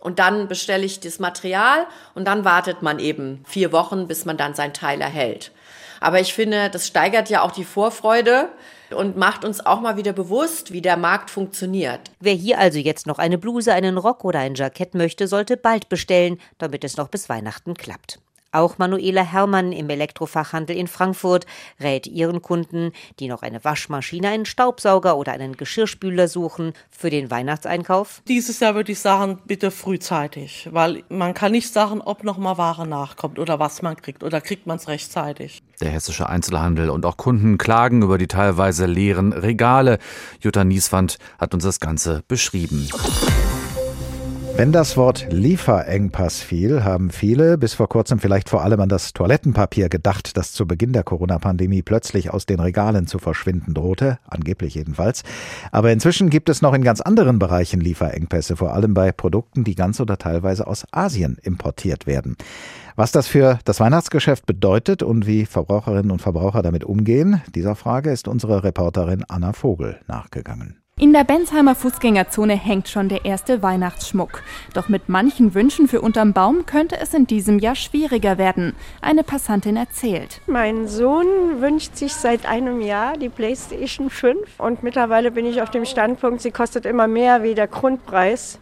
Und 0.00 0.18
dann 0.18 0.48
bestelle 0.48 0.84
ich 0.84 1.00
das 1.00 1.18
Material 1.18 1.86
und 2.14 2.26
dann 2.26 2.44
wartet 2.44 2.82
man 2.82 2.98
eben 2.98 3.42
vier 3.46 3.72
Wochen, 3.72 4.06
bis 4.06 4.26
man 4.26 4.36
dann 4.36 4.54
sein 4.54 4.74
Teil 4.74 5.00
erhält. 5.00 5.50
Aber 5.98 6.20
ich 6.20 6.34
finde, 6.34 6.68
das 6.68 6.86
steigert 6.86 7.30
ja 7.30 7.40
auch 7.40 7.52
die 7.52 7.64
Vorfreude 7.64 8.50
und 8.94 9.16
macht 9.16 9.44
uns 9.44 9.64
auch 9.64 9.80
mal 9.80 9.96
wieder 9.96 10.12
bewusst, 10.12 10.72
wie 10.72 10.82
der 10.82 10.96
Markt 10.96 11.30
funktioniert. 11.30 12.00
Wer 12.20 12.34
hier 12.34 12.58
also 12.58 12.78
jetzt 12.78 13.06
noch 13.06 13.18
eine 13.18 13.38
Bluse, 13.38 13.72
einen 13.72 13.98
Rock 13.98 14.24
oder 14.24 14.40
ein 14.40 14.54
Jackett 14.54 14.94
möchte, 14.94 15.26
sollte 15.26 15.56
bald 15.56 15.88
bestellen, 15.88 16.38
damit 16.58 16.84
es 16.84 16.96
noch 16.96 17.08
bis 17.08 17.28
Weihnachten 17.28 17.74
klappt. 17.74 18.20
Auch 18.52 18.78
Manuela 18.78 19.22
Herrmann 19.22 19.70
im 19.70 19.88
Elektrofachhandel 19.90 20.76
in 20.76 20.88
Frankfurt 20.88 21.46
rät 21.80 22.08
ihren 22.08 22.42
Kunden, 22.42 22.90
die 23.20 23.28
noch 23.28 23.42
eine 23.42 23.62
Waschmaschine, 23.64 24.28
einen 24.28 24.44
Staubsauger 24.44 25.16
oder 25.16 25.32
einen 25.32 25.56
Geschirrspüler 25.56 26.26
suchen, 26.26 26.72
für 26.90 27.10
den 27.10 27.30
Weihnachtseinkauf. 27.30 28.22
Dieses 28.26 28.58
Jahr 28.58 28.74
würde 28.74 28.90
ich 28.90 28.98
sagen, 28.98 29.38
bitte 29.46 29.70
frühzeitig, 29.70 30.68
weil 30.72 31.04
man 31.08 31.32
kann 31.32 31.52
nicht 31.52 31.72
sagen, 31.72 32.00
ob 32.00 32.24
noch 32.24 32.38
mal 32.38 32.58
Ware 32.58 32.88
nachkommt 32.88 33.38
oder 33.38 33.60
was 33.60 33.82
man 33.82 33.96
kriegt 33.96 34.24
oder 34.24 34.40
kriegt 34.40 34.66
man 34.66 34.78
es 34.78 34.88
rechtzeitig. 34.88 35.62
Der 35.80 35.90
hessische 35.90 36.28
Einzelhandel 36.28 36.90
und 36.90 37.06
auch 37.06 37.16
Kunden 37.16 37.56
klagen 37.56 38.02
über 38.02 38.18
die 38.18 38.26
teilweise 38.26 38.86
leeren 38.86 39.32
Regale. 39.32 39.98
Jutta 40.40 40.64
Nieswand 40.64 41.18
hat 41.38 41.54
uns 41.54 41.62
das 41.62 41.78
Ganze 41.78 42.24
beschrieben. 42.26 42.88
Wenn 44.56 44.72
das 44.72 44.96
Wort 44.98 45.26
Lieferengpass 45.30 46.40
fiel, 46.40 46.84
haben 46.84 47.10
viele 47.10 47.56
bis 47.56 47.72
vor 47.72 47.88
kurzem 47.88 48.18
vielleicht 48.18 48.50
vor 48.50 48.62
allem 48.62 48.80
an 48.80 48.90
das 48.90 49.14
Toilettenpapier 49.14 49.88
gedacht, 49.88 50.36
das 50.36 50.52
zu 50.52 50.66
Beginn 50.66 50.92
der 50.92 51.02
Corona-Pandemie 51.02 51.80
plötzlich 51.80 52.30
aus 52.30 52.44
den 52.44 52.60
Regalen 52.60 53.06
zu 53.06 53.18
verschwinden 53.18 53.72
drohte, 53.72 54.18
angeblich 54.26 54.74
jedenfalls. 54.74 55.22
Aber 55.72 55.90
inzwischen 55.92 56.28
gibt 56.28 56.50
es 56.50 56.60
noch 56.60 56.74
in 56.74 56.82
ganz 56.82 57.00
anderen 57.00 57.38
Bereichen 57.38 57.80
Lieferengpässe, 57.80 58.56
vor 58.56 58.74
allem 58.74 58.92
bei 58.92 59.12
Produkten, 59.12 59.64
die 59.64 59.74
ganz 59.74 59.98
oder 59.98 60.18
teilweise 60.18 60.66
aus 60.66 60.86
Asien 60.92 61.38
importiert 61.42 62.06
werden. 62.06 62.36
Was 62.96 63.12
das 63.12 63.28
für 63.28 63.58
das 63.64 63.80
Weihnachtsgeschäft 63.80 64.44
bedeutet 64.44 65.02
und 65.02 65.26
wie 65.26 65.46
Verbraucherinnen 65.46 66.10
und 66.10 66.20
Verbraucher 66.20 66.60
damit 66.60 66.84
umgehen, 66.84 67.40
dieser 67.54 67.76
Frage 67.76 68.10
ist 68.10 68.28
unsere 68.28 68.62
Reporterin 68.62 69.24
Anna 69.26 69.54
Vogel 69.54 70.00
nachgegangen. 70.06 70.79
In 71.00 71.14
der 71.14 71.24
Bensheimer 71.24 71.74
Fußgängerzone 71.74 72.52
hängt 72.52 72.90
schon 72.90 73.08
der 73.08 73.24
erste 73.24 73.62
Weihnachtsschmuck. 73.62 74.42
Doch 74.74 74.90
mit 74.90 75.08
manchen 75.08 75.54
Wünschen 75.54 75.88
für 75.88 76.02
unterm 76.02 76.34
Baum 76.34 76.66
könnte 76.66 77.00
es 77.00 77.14
in 77.14 77.26
diesem 77.26 77.58
Jahr 77.58 77.74
schwieriger 77.74 78.36
werden. 78.36 78.74
Eine 79.00 79.24
Passantin 79.24 79.78
erzählt. 79.78 80.42
Mein 80.46 80.88
Sohn 80.88 81.26
wünscht 81.62 81.96
sich 81.96 82.12
seit 82.12 82.44
einem 82.44 82.82
Jahr 82.82 83.16
die 83.16 83.30
PlayStation 83.30 84.10
5 84.10 84.60
und 84.60 84.82
mittlerweile 84.82 85.30
bin 85.30 85.46
ich 85.46 85.62
auf 85.62 85.70
dem 85.70 85.86
Standpunkt, 85.86 86.42
sie 86.42 86.50
kostet 86.50 86.84
immer 86.84 87.08
mehr 87.08 87.42
wie 87.42 87.54
der 87.54 87.66
Grundpreis 87.66 88.58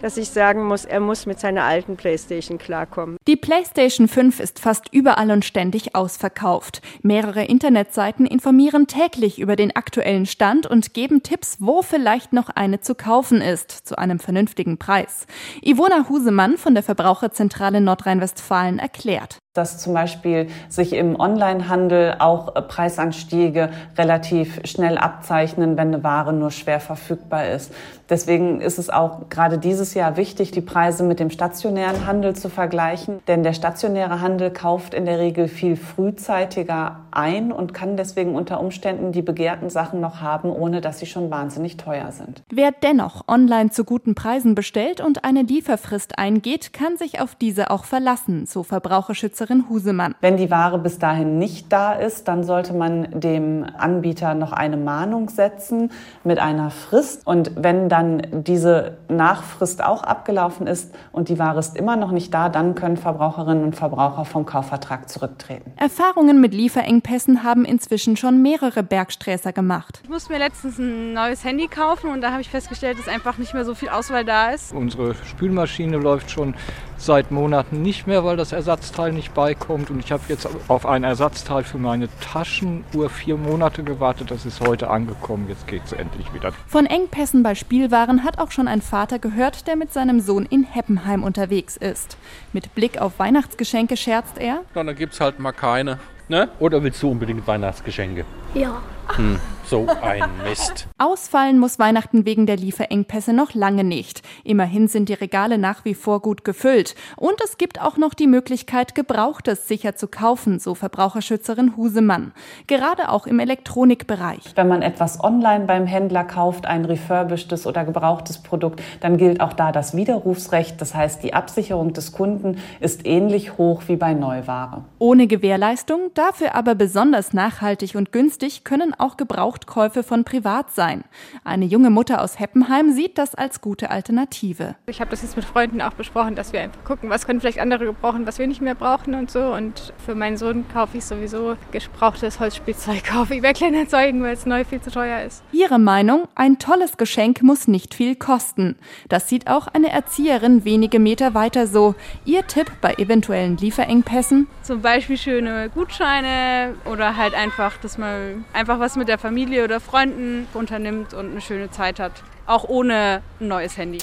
dass 0.00 0.16
ich 0.16 0.30
sagen 0.30 0.64
muss, 0.66 0.84
er 0.84 1.00
muss 1.00 1.26
mit 1.26 1.40
seiner 1.40 1.64
alten 1.64 1.96
PlayStation 1.96 2.58
klarkommen. 2.58 3.16
Die 3.26 3.36
PlayStation 3.36 4.08
5 4.08 4.40
ist 4.40 4.58
fast 4.58 4.92
überall 4.92 5.30
und 5.30 5.44
ständig 5.44 5.94
ausverkauft. 5.94 6.82
Mehrere 7.02 7.44
Internetseiten 7.44 8.26
informieren 8.26 8.86
täglich 8.86 9.38
über 9.38 9.56
den 9.56 9.74
aktuellen 9.74 10.26
Stand 10.26 10.66
und 10.66 10.94
geben 10.94 11.22
Tipps, 11.22 11.56
wo 11.60 11.82
vielleicht 11.82 12.32
noch 12.32 12.48
eine 12.48 12.80
zu 12.80 12.94
kaufen 12.94 13.40
ist, 13.40 13.70
zu 13.70 13.98
einem 13.98 14.18
vernünftigen 14.18 14.78
Preis. 14.78 15.26
Ivona 15.62 16.08
Husemann 16.08 16.56
von 16.56 16.74
der 16.74 16.82
Verbraucherzentrale 16.82 17.80
Nordrhein-Westfalen 17.80 18.78
erklärt 18.78 19.38
dass 19.58 19.78
zum 19.78 19.92
Beispiel 19.92 20.46
sich 20.68 20.92
im 20.92 21.18
Onlinehandel 21.18 22.14
auch 22.20 22.54
Preisanstiege 22.68 23.70
relativ 23.98 24.60
schnell 24.64 24.96
abzeichnen, 24.96 25.76
wenn 25.76 25.88
eine 25.88 26.04
Ware 26.04 26.32
nur 26.32 26.52
schwer 26.52 26.78
verfügbar 26.78 27.48
ist. 27.48 27.74
Deswegen 28.08 28.60
ist 28.60 28.78
es 28.78 28.88
auch 28.88 29.28
gerade 29.28 29.58
dieses 29.58 29.87
es 29.88 29.94
ja 29.94 30.16
wichtig, 30.16 30.50
die 30.50 30.60
Preise 30.60 31.02
mit 31.02 31.18
dem 31.18 31.30
stationären 31.30 32.06
Handel 32.06 32.36
zu 32.36 32.50
vergleichen, 32.50 33.20
denn 33.26 33.42
der 33.42 33.54
stationäre 33.54 34.20
Handel 34.20 34.50
kauft 34.50 34.92
in 34.92 35.06
der 35.06 35.18
Regel 35.18 35.48
viel 35.48 35.76
frühzeitiger 35.76 37.00
ein 37.10 37.52
und 37.52 37.72
kann 37.72 37.96
deswegen 37.96 38.34
unter 38.34 38.60
Umständen 38.60 39.12
die 39.12 39.22
begehrten 39.22 39.70
Sachen 39.70 40.00
noch 40.00 40.20
haben, 40.20 40.50
ohne 40.50 40.80
dass 40.80 40.98
sie 40.98 41.06
schon 41.06 41.30
wahnsinnig 41.30 41.78
teuer 41.78 42.12
sind. 42.12 42.42
Wer 42.50 42.70
dennoch 42.70 43.26
online 43.28 43.70
zu 43.70 43.84
guten 43.84 44.14
Preisen 44.14 44.54
bestellt 44.54 45.00
und 45.00 45.24
eine 45.24 45.42
Lieferfrist 45.42 46.18
eingeht, 46.18 46.72
kann 46.72 46.96
sich 46.96 47.20
auf 47.20 47.34
diese 47.34 47.70
auch 47.70 47.84
verlassen, 47.84 48.46
so 48.46 48.62
Verbraucherschützerin 48.62 49.64
Husemann. 49.68 50.14
Wenn 50.20 50.36
die 50.36 50.50
Ware 50.50 50.78
bis 50.78 50.98
dahin 50.98 51.38
nicht 51.38 51.72
da 51.72 51.94
ist, 51.94 52.28
dann 52.28 52.44
sollte 52.44 52.74
man 52.74 53.08
dem 53.12 53.64
Anbieter 53.78 54.34
noch 54.34 54.52
eine 54.52 54.76
Mahnung 54.76 55.30
setzen 55.30 55.90
mit 56.24 56.38
einer 56.38 56.70
Frist. 56.70 57.26
Und 57.26 57.52
wenn 57.56 57.88
dann 57.88 58.22
diese 58.32 58.98
Nachfrist 59.08 59.77
auch 59.80 60.02
abgelaufen 60.02 60.66
ist 60.66 60.94
und 61.12 61.28
die 61.28 61.38
Ware 61.38 61.58
ist 61.58 61.76
immer 61.76 61.96
noch 61.96 62.10
nicht 62.10 62.32
da, 62.32 62.48
dann 62.48 62.74
können 62.74 62.96
Verbraucherinnen 62.96 63.64
und 63.64 63.76
Verbraucher 63.76 64.24
vom 64.24 64.46
Kaufvertrag 64.46 65.08
zurücktreten. 65.08 65.72
Erfahrungen 65.76 66.40
mit 66.40 66.54
Lieferengpässen 66.54 67.42
haben 67.42 67.64
inzwischen 67.64 68.16
schon 68.16 68.42
mehrere 68.42 68.82
Bergsträßer 68.82 69.52
gemacht. 69.52 70.00
Ich 70.02 70.08
musste 70.08 70.32
mir 70.32 70.38
letztens 70.38 70.78
ein 70.78 71.12
neues 71.12 71.44
Handy 71.44 71.68
kaufen 71.68 72.10
und 72.10 72.20
da 72.20 72.32
habe 72.32 72.40
ich 72.40 72.48
festgestellt, 72.48 72.98
dass 72.98 73.08
einfach 73.08 73.38
nicht 73.38 73.54
mehr 73.54 73.64
so 73.64 73.74
viel 73.74 73.88
Auswahl 73.88 74.24
da 74.24 74.50
ist. 74.50 74.72
Unsere 74.72 75.14
Spülmaschine 75.14 75.96
läuft 75.96 76.30
schon 76.30 76.54
seit 76.98 77.30
Monaten 77.30 77.82
nicht 77.82 78.06
mehr, 78.06 78.24
weil 78.24 78.36
das 78.36 78.52
Ersatzteil 78.52 79.12
nicht 79.12 79.32
beikommt. 79.32 79.90
Und 79.90 80.00
ich 80.00 80.12
habe 80.12 80.22
jetzt 80.28 80.48
auf 80.68 80.84
ein 80.84 81.04
Ersatzteil 81.04 81.64
für 81.64 81.78
meine 81.78 82.08
Taschenuhr 82.20 83.08
vier 83.08 83.36
Monate 83.36 83.82
gewartet. 83.82 84.30
Das 84.30 84.44
ist 84.44 84.60
heute 84.60 84.90
angekommen. 84.90 85.46
Jetzt 85.48 85.66
geht 85.66 85.82
es 85.84 85.92
endlich 85.92 86.34
wieder. 86.34 86.52
Von 86.66 86.86
Engpässen 86.86 87.42
bei 87.42 87.54
Spielwaren 87.54 88.24
hat 88.24 88.38
auch 88.38 88.50
schon 88.50 88.68
ein 88.68 88.82
Vater 88.82 89.18
gehört, 89.18 89.66
der 89.66 89.76
mit 89.76 89.92
seinem 89.92 90.20
Sohn 90.20 90.44
in 90.44 90.64
Heppenheim 90.64 91.22
unterwegs 91.22 91.76
ist. 91.76 92.16
Mit 92.52 92.74
Blick 92.74 93.00
auf 93.00 93.18
Weihnachtsgeschenke 93.18 93.96
scherzt 93.96 94.38
er. 94.38 94.60
Na, 94.74 94.84
dann 94.84 94.96
gibt 94.96 95.14
es 95.14 95.20
halt 95.20 95.38
mal 95.38 95.52
keine. 95.52 95.98
Ne? 96.28 96.48
Oder 96.58 96.82
willst 96.82 97.02
du 97.02 97.10
unbedingt 97.10 97.46
Weihnachtsgeschenke? 97.46 98.26
Ja. 98.52 98.82
Hm, 99.16 99.40
so 99.68 99.86
ein 100.02 100.24
Mist. 100.44 100.88
Ausfallen 100.96 101.58
muss 101.58 101.78
Weihnachten 101.78 102.24
wegen 102.24 102.46
der 102.46 102.56
Lieferengpässe 102.56 103.34
noch 103.34 103.52
lange 103.52 103.84
nicht. 103.84 104.22
Immerhin 104.42 104.88
sind 104.88 105.10
die 105.10 105.14
Regale 105.14 105.58
nach 105.58 105.84
wie 105.84 105.94
vor 105.94 106.22
gut 106.22 106.44
gefüllt. 106.44 106.94
Und 107.16 107.34
es 107.44 107.58
gibt 107.58 107.80
auch 107.80 107.98
noch 107.98 108.14
die 108.14 108.26
Möglichkeit, 108.26 108.94
Gebrauchtes 108.94 109.68
sicher 109.68 109.94
zu 109.94 110.08
kaufen, 110.08 110.58
so 110.58 110.74
Verbraucherschützerin 110.74 111.76
Husemann. 111.76 112.32
Gerade 112.66 113.10
auch 113.10 113.26
im 113.26 113.40
Elektronikbereich. 113.40 114.52
Wenn 114.54 114.68
man 114.68 114.80
etwas 114.80 115.22
online 115.22 115.66
beim 115.66 115.86
Händler 115.86 116.24
kauft, 116.24 116.64
ein 116.64 116.86
refurbishtes 116.86 117.66
oder 117.66 117.84
gebrauchtes 117.84 118.38
Produkt, 118.38 118.82
dann 119.00 119.18
gilt 119.18 119.40
auch 119.40 119.52
da 119.52 119.70
das 119.70 119.94
Widerrufsrecht. 119.94 120.80
Das 120.80 120.94
heißt, 120.94 121.22
die 121.22 121.34
Absicherung 121.34 121.92
des 121.92 122.12
Kunden 122.12 122.58
ist 122.80 123.06
ähnlich 123.06 123.58
hoch 123.58 123.82
wie 123.86 123.96
bei 123.96 124.14
Neuware. 124.14 124.84
Ohne 124.98 125.26
Gewährleistung, 125.26 126.10
dafür 126.14 126.54
aber 126.54 126.74
besonders 126.74 127.34
nachhaltig 127.34 127.96
und 127.96 128.12
günstig 128.12 128.64
können 128.64 128.94
auch 128.98 129.16
Gebrauchtkäufe 129.58 130.02
von 130.02 130.24
privat 130.24 130.70
sein. 130.70 131.04
Eine 131.44 131.64
junge 131.64 131.90
Mutter 131.90 132.22
aus 132.22 132.38
Heppenheim 132.38 132.92
sieht 132.92 133.18
das 133.18 133.34
als 133.34 133.60
gute 133.60 133.90
Alternative. 133.90 134.76
Ich 134.86 135.00
habe 135.00 135.10
das 135.10 135.22
jetzt 135.22 135.36
mit 135.36 135.44
Freunden 135.44 135.80
auch 135.80 135.92
besprochen, 135.92 136.34
dass 136.34 136.52
wir 136.52 136.60
einfach 136.60 136.82
gucken, 136.84 137.10
was 137.10 137.26
können 137.26 137.40
vielleicht 137.40 137.58
andere 137.58 137.86
gebrauchen, 137.86 138.26
was 138.26 138.38
wir 138.38 138.46
nicht 138.46 138.60
mehr 138.60 138.74
brauchen 138.74 139.14
und 139.14 139.30
so. 139.30 139.52
Und 139.54 139.92
für 140.04 140.14
meinen 140.14 140.36
Sohn 140.36 140.66
kaufe 140.72 140.98
ich 140.98 141.04
sowieso 141.04 141.56
gebrauchtes 141.72 142.40
Holzspielzeug 142.40 143.14
auf 143.16 143.30
eBay 143.30 143.52
Kleinanzeigen, 143.52 144.22
weil 144.22 144.34
es 144.34 144.46
neu 144.46 144.64
viel 144.64 144.80
zu 144.80 144.90
teuer 144.90 145.22
ist. 145.22 145.42
Ihre 145.52 145.78
Meinung, 145.78 146.28
ein 146.34 146.58
tolles 146.58 146.96
Geschenk 146.96 147.42
muss 147.42 147.68
nicht 147.68 147.94
viel 147.94 148.16
kosten. 148.16 148.76
Das 149.08 149.28
sieht 149.28 149.48
auch 149.48 149.66
eine 149.68 149.90
Erzieherin 149.90 150.64
wenige 150.64 150.98
Meter 150.98 151.34
weiter 151.34 151.66
so. 151.66 151.94
Ihr 152.24 152.46
Tipp 152.46 152.70
bei 152.80 152.94
eventuellen 152.94 153.56
Lieferengpässen? 153.56 154.46
Zum 154.62 154.82
Beispiel 154.82 155.16
schöne 155.16 155.70
Gutscheine 155.70 156.74
oder 156.84 157.16
halt 157.16 157.34
einfach, 157.34 157.76
dass 157.78 157.98
man 157.98 158.44
einfach 158.52 158.78
was 158.78 158.96
mit 158.96 159.08
der 159.08 159.18
Familie 159.18 159.47
oder 159.56 159.80
Freunden 159.80 160.46
unternimmt 160.54 161.14
und 161.14 161.30
eine 161.30 161.40
schöne 161.40 161.70
Zeit 161.70 161.98
hat. 161.98 162.12
Auch 162.46 162.68
ohne 162.68 163.22
ein 163.40 163.48
neues 163.48 163.76
Handy. 163.76 163.98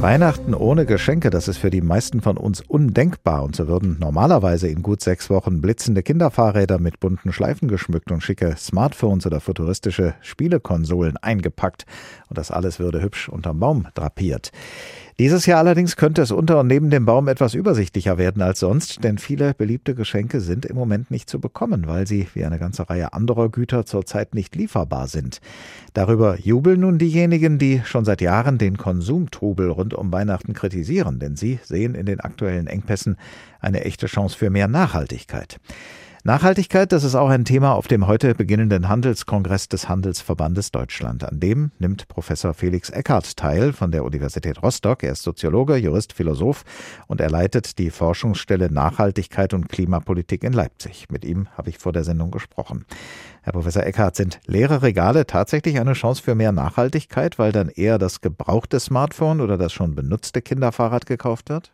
Weihnachten 0.00 0.54
ohne 0.54 0.84
Geschenke, 0.84 1.30
das 1.30 1.48
ist 1.48 1.56
für 1.56 1.70
die 1.70 1.80
meisten 1.80 2.20
von 2.20 2.36
uns 2.36 2.60
undenkbar. 2.60 3.42
Und 3.42 3.56
so 3.56 3.68
würden 3.68 3.96
normalerweise 4.00 4.68
in 4.68 4.82
gut 4.82 5.00
sechs 5.00 5.30
Wochen 5.30 5.62
blitzende 5.62 6.02
Kinderfahrräder 6.02 6.78
mit 6.78 7.00
bunten 7.00 7.32
Schleifen 7.32 7.68
geschmückt 7.68 8.10
und 8.10 8.22
schicke 8.22 8.54
Smartphones 8.58 9.24
oder 9.24 9.40
futuristische 9.40 10.14
Spielekonsolen 10.20 11.16
eingepackt. 11.16 11.86
Und 12.28 12.36
das 12.36 12.50
alles 12.50 12.78
würde 12.78 13.00
hübsch 13.00 13.28
unterm 13.28 13.60
Baum 13.60 13.86
drapiert. 13.94 14.50
Dieses 15.20 15.46
Jahr 15.46 15.60
allerdings 15.60 15.94
könnte 15.94 16.22
es 16.22 16.32
unter 16.32 16.58
und 16.58 16.66
neben 16.66 16.90
dem 16.90 17.06
Baum 17.06 17.28
etwas 17.28 17.54
übersichtlicher 17.54 18.18
werden 18.18 18.42
als 18.42 18.58
sonst, 18.58 19.04
denn 19.04 19.16
viele 19.18 19.54
beliebte 19.54 19.94
Geschenke 19.94 20.40
sind 20.40 20.66
im 20.66 20.74
Moment 20.74 21.12
nicht 21.12 21.30
zu 21.30 21.38
bekommen, 21.38 21.86
weil 21.86 22.04
sie 22.08 22.26
wie 22.34 22.44
eine 22.44 22.58
ganze 22.58 22.90
Reihe 22.90 23.12
anderer 23.12 23.48
Güter 23.48 23.86
zurzeit 23.86 24.34
nicht 24.34 24.56
lieferbar 24.56 25.06
sind. 25.06 25.40
Darüber 25.92 26.36
jubeln 26.40 26.80
nun 26.80 26.98
diejenigen, 26.98 27.58
die 27.58 27.80
schon 27.84 28.04
seit 28.04 28.22
Jahren 28.22 28.58
den 28.58 28.76
Konsumtrubel 28.76 29.70
rund 29.70 29.94
um 29.94 30.10
Weihnachten 30.10 30.52
kritisieren, 30.52 31.20
denn 31.20 31.36
sie 31.36 31.60
sehen 31.62 31.94
in 31.94 32.06
den 32.06 32.18
aktuellen 32.18 32.66
Engpässen 32.66 33.16
eine 33.60 33.84
echte 33.84 34.06
Chance 34.06 34.36
für 34.36 34.50
mehr 34.50 34.66
Nachhaltigkeit. 34.66 35.60
Nachhaltigkeit, 36.26 36.90
das 36.90 37.04
ist 37.04 37.16
auch 37.16 37.28
ein 37.28 37.44
Thema 37.44 37.74
auf 37.74 37.86
dem 37.86 38.06
heute 38.06 38.34
beginnenden 38.34 38.88
Handelskongress 38.88 39.68
des 39.68 39.90
Handelsverbandes 39.90 40.70
Deutschland. 40.70 41.22
An 41.22 41.38
dem 41.38 41.70
nimmt 41.78 42.08
Professor 42.08 42.54
Felix 42.54 42.88
Eckert 42.88 43.36
teil 43.36 43.74
von 43.74 43.90
der 43.90 44.04
Universität 44.04 44.62
Rostock. 44.62 45.02
Er 45.02 45.12
ist 45.12 45.22
Soziologe, 45.22 45.76
Jurist, 45.76 46.14
Philosoph 46.14 46.64
und 47.08 47.20
er 47.20 47.28
leitet 47.28 47.78
die 47.78 47.90
Forschungsstelle 47.90 48.72
Nachhaltigkeit 48.72 49.52
und 49.52 49.68
Klimapolitik 49.68 50.44
in 50.44 50.54
Leipzig. 50.54 51.08
Mit 51.10 51.26
ihm 51.26 51.46
habe 51.58 51.68
ich 51.68 51.76
vor 51.76 51.92
der 51.92 52.04
Sendung 52.04 52.30
gesprochen. 52.30 52.86
Herr 53.42 53.52
Professor 53.52 53.82
Eckert, 53.82 54.16
sind 54.16 54.40
leere 54.46 54.80
Regale 54.80 55.26
tatsächlich 55.26 55.78
eine 55.78 55.92
Chance 55.92 56.22
für 56.22 56.34
mehr 56.34 56.52
Nachhaltigkeit, 56.52 57.38
weil 57.38 57.52
dann 57.52 57.68
eher 57.68 57.98
das 57.98 58.22
gebrauchte 58.22 58.80
Smartphone 58.80 59.42
oder 59.42 59.58
das 59.58 59.74
schon 59.74 59.94
benutzte 59.94 60.40
Kinderfahrrad 60.40 61.04
gekauft 61.04 61.50
wird? 61.50 61.73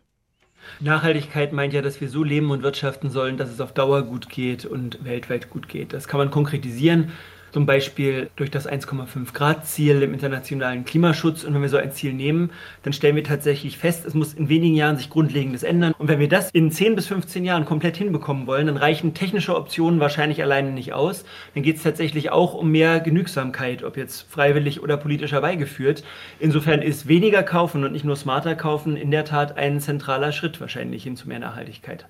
Nachhaltigkeit 0.79 1.53
meint 1.53 1.73
ja, 1.73 1.83
dass 1.83 2.01
wir 2.01 2.09
so 2.09 2.23
leben 2.23 2.51
und 2.51 2.63
wirtschaften 2.63 3.11
sollen, 3.11 3.37
dass 3.37 3.51
es 3.51 3.61
auf 3.61 3.73
Dauer 3.73 4.03
gut 4.03 4.29
geht 4.29 4.65
und 4.65 5.05
weltweit 5.05 5.51
gut 5.51 5.69
geht. 5.69 5.93
Das 5.93 6.09
kann 6.09 6.19
man 6.19 6.31
konkretisieren 6.31 7.13
zum 7.53 7.67
Beispiel 7.67 8.31
durch 8.37 8.51
das 8.51 8.69
1,5 8.69 9.33
Grad 9.33 9.67
Ziel 9.67 10.03
im 10.03 10.15
internationalen 10.15 10.85
Klimaschutz. 10.85 11.45
Und 11.45 11.55
wenn 11.55 11.63
wir 11.63 11.69
so 11.69 11.77
ein 11.77 11.93
Ziel 11.93 12.13
nehmen, 12.13 12.51
dann 12.83 12.93
stellen 12.93 13.17
wir 13.17 13.25
tatsächlich 13.25 13.79
fest, 13.79 14.05
es 14.07 14.15
muss 14.15 14.35
in 14.35 14.49
wenigen 14.49 14.75
Jahren 14.75 14.97
sich 14.97 15.11
Grundlegendes 15.11 15.63
ändern. 15.63 15.95
Und 15.99 16.09
wenn 16.09 16.19
wir 16.19 16.29
das 16.29 16.51
in 16.51 16.71
10 16.71 16.97
bis 16.97 17.07
15 17.07 17.45
Jahren 17.45 17.65
komplett 17.65 17.97
hinbekommen 17.97 18.47
wollen, 18.47 18.67
dann 18.67 18.77
reichen 18.77 19.15
technische 19.15 19.57
Optionen 19.57 20.01
wahrscheinlich 20.01 20.43
alleine 20.43 20.71
nicht 20.71 20.93
aus. 20.93 21.25
Dann 21.55 21.63
geht 21.63 21.77
es 21.77 21.83
tatsächlich 21.83 22.31
auch 22.31 22.55
um 22.55 22.71
mehr 22.71 23.01
Genügsamkeit, 23.01 23.83
ob 23.83 23.97
jetzt 23.97 24.31
freiwillig 24.31 24.83
oder 24.83 24.97
politisch 24.97 25.33
herbeigeführt. 25.33 26.05
Insofern 26.39 26.83
ist 26.83 27.09
weniger 27.09 27.43
kaufen 27.43 27.85
und 27.85 27.93
nicht 27.93 28.05
nur 28.05 28.17
smarter 28.17 28.55
kaufen 28.55 28.97
in 28.97 29.11
der 29.11 29.25
Tat 29.25 29.57
ein 29.57 29.81
zentraler 29.81 30.33
Schritt 30.33 30.61
wahrscheinlich 30.61 31.03
hin 31.03 31.17
zu 31.17 31.29
mehr 31.29 31.39
Nachhaltigkeit. 31.39 32.07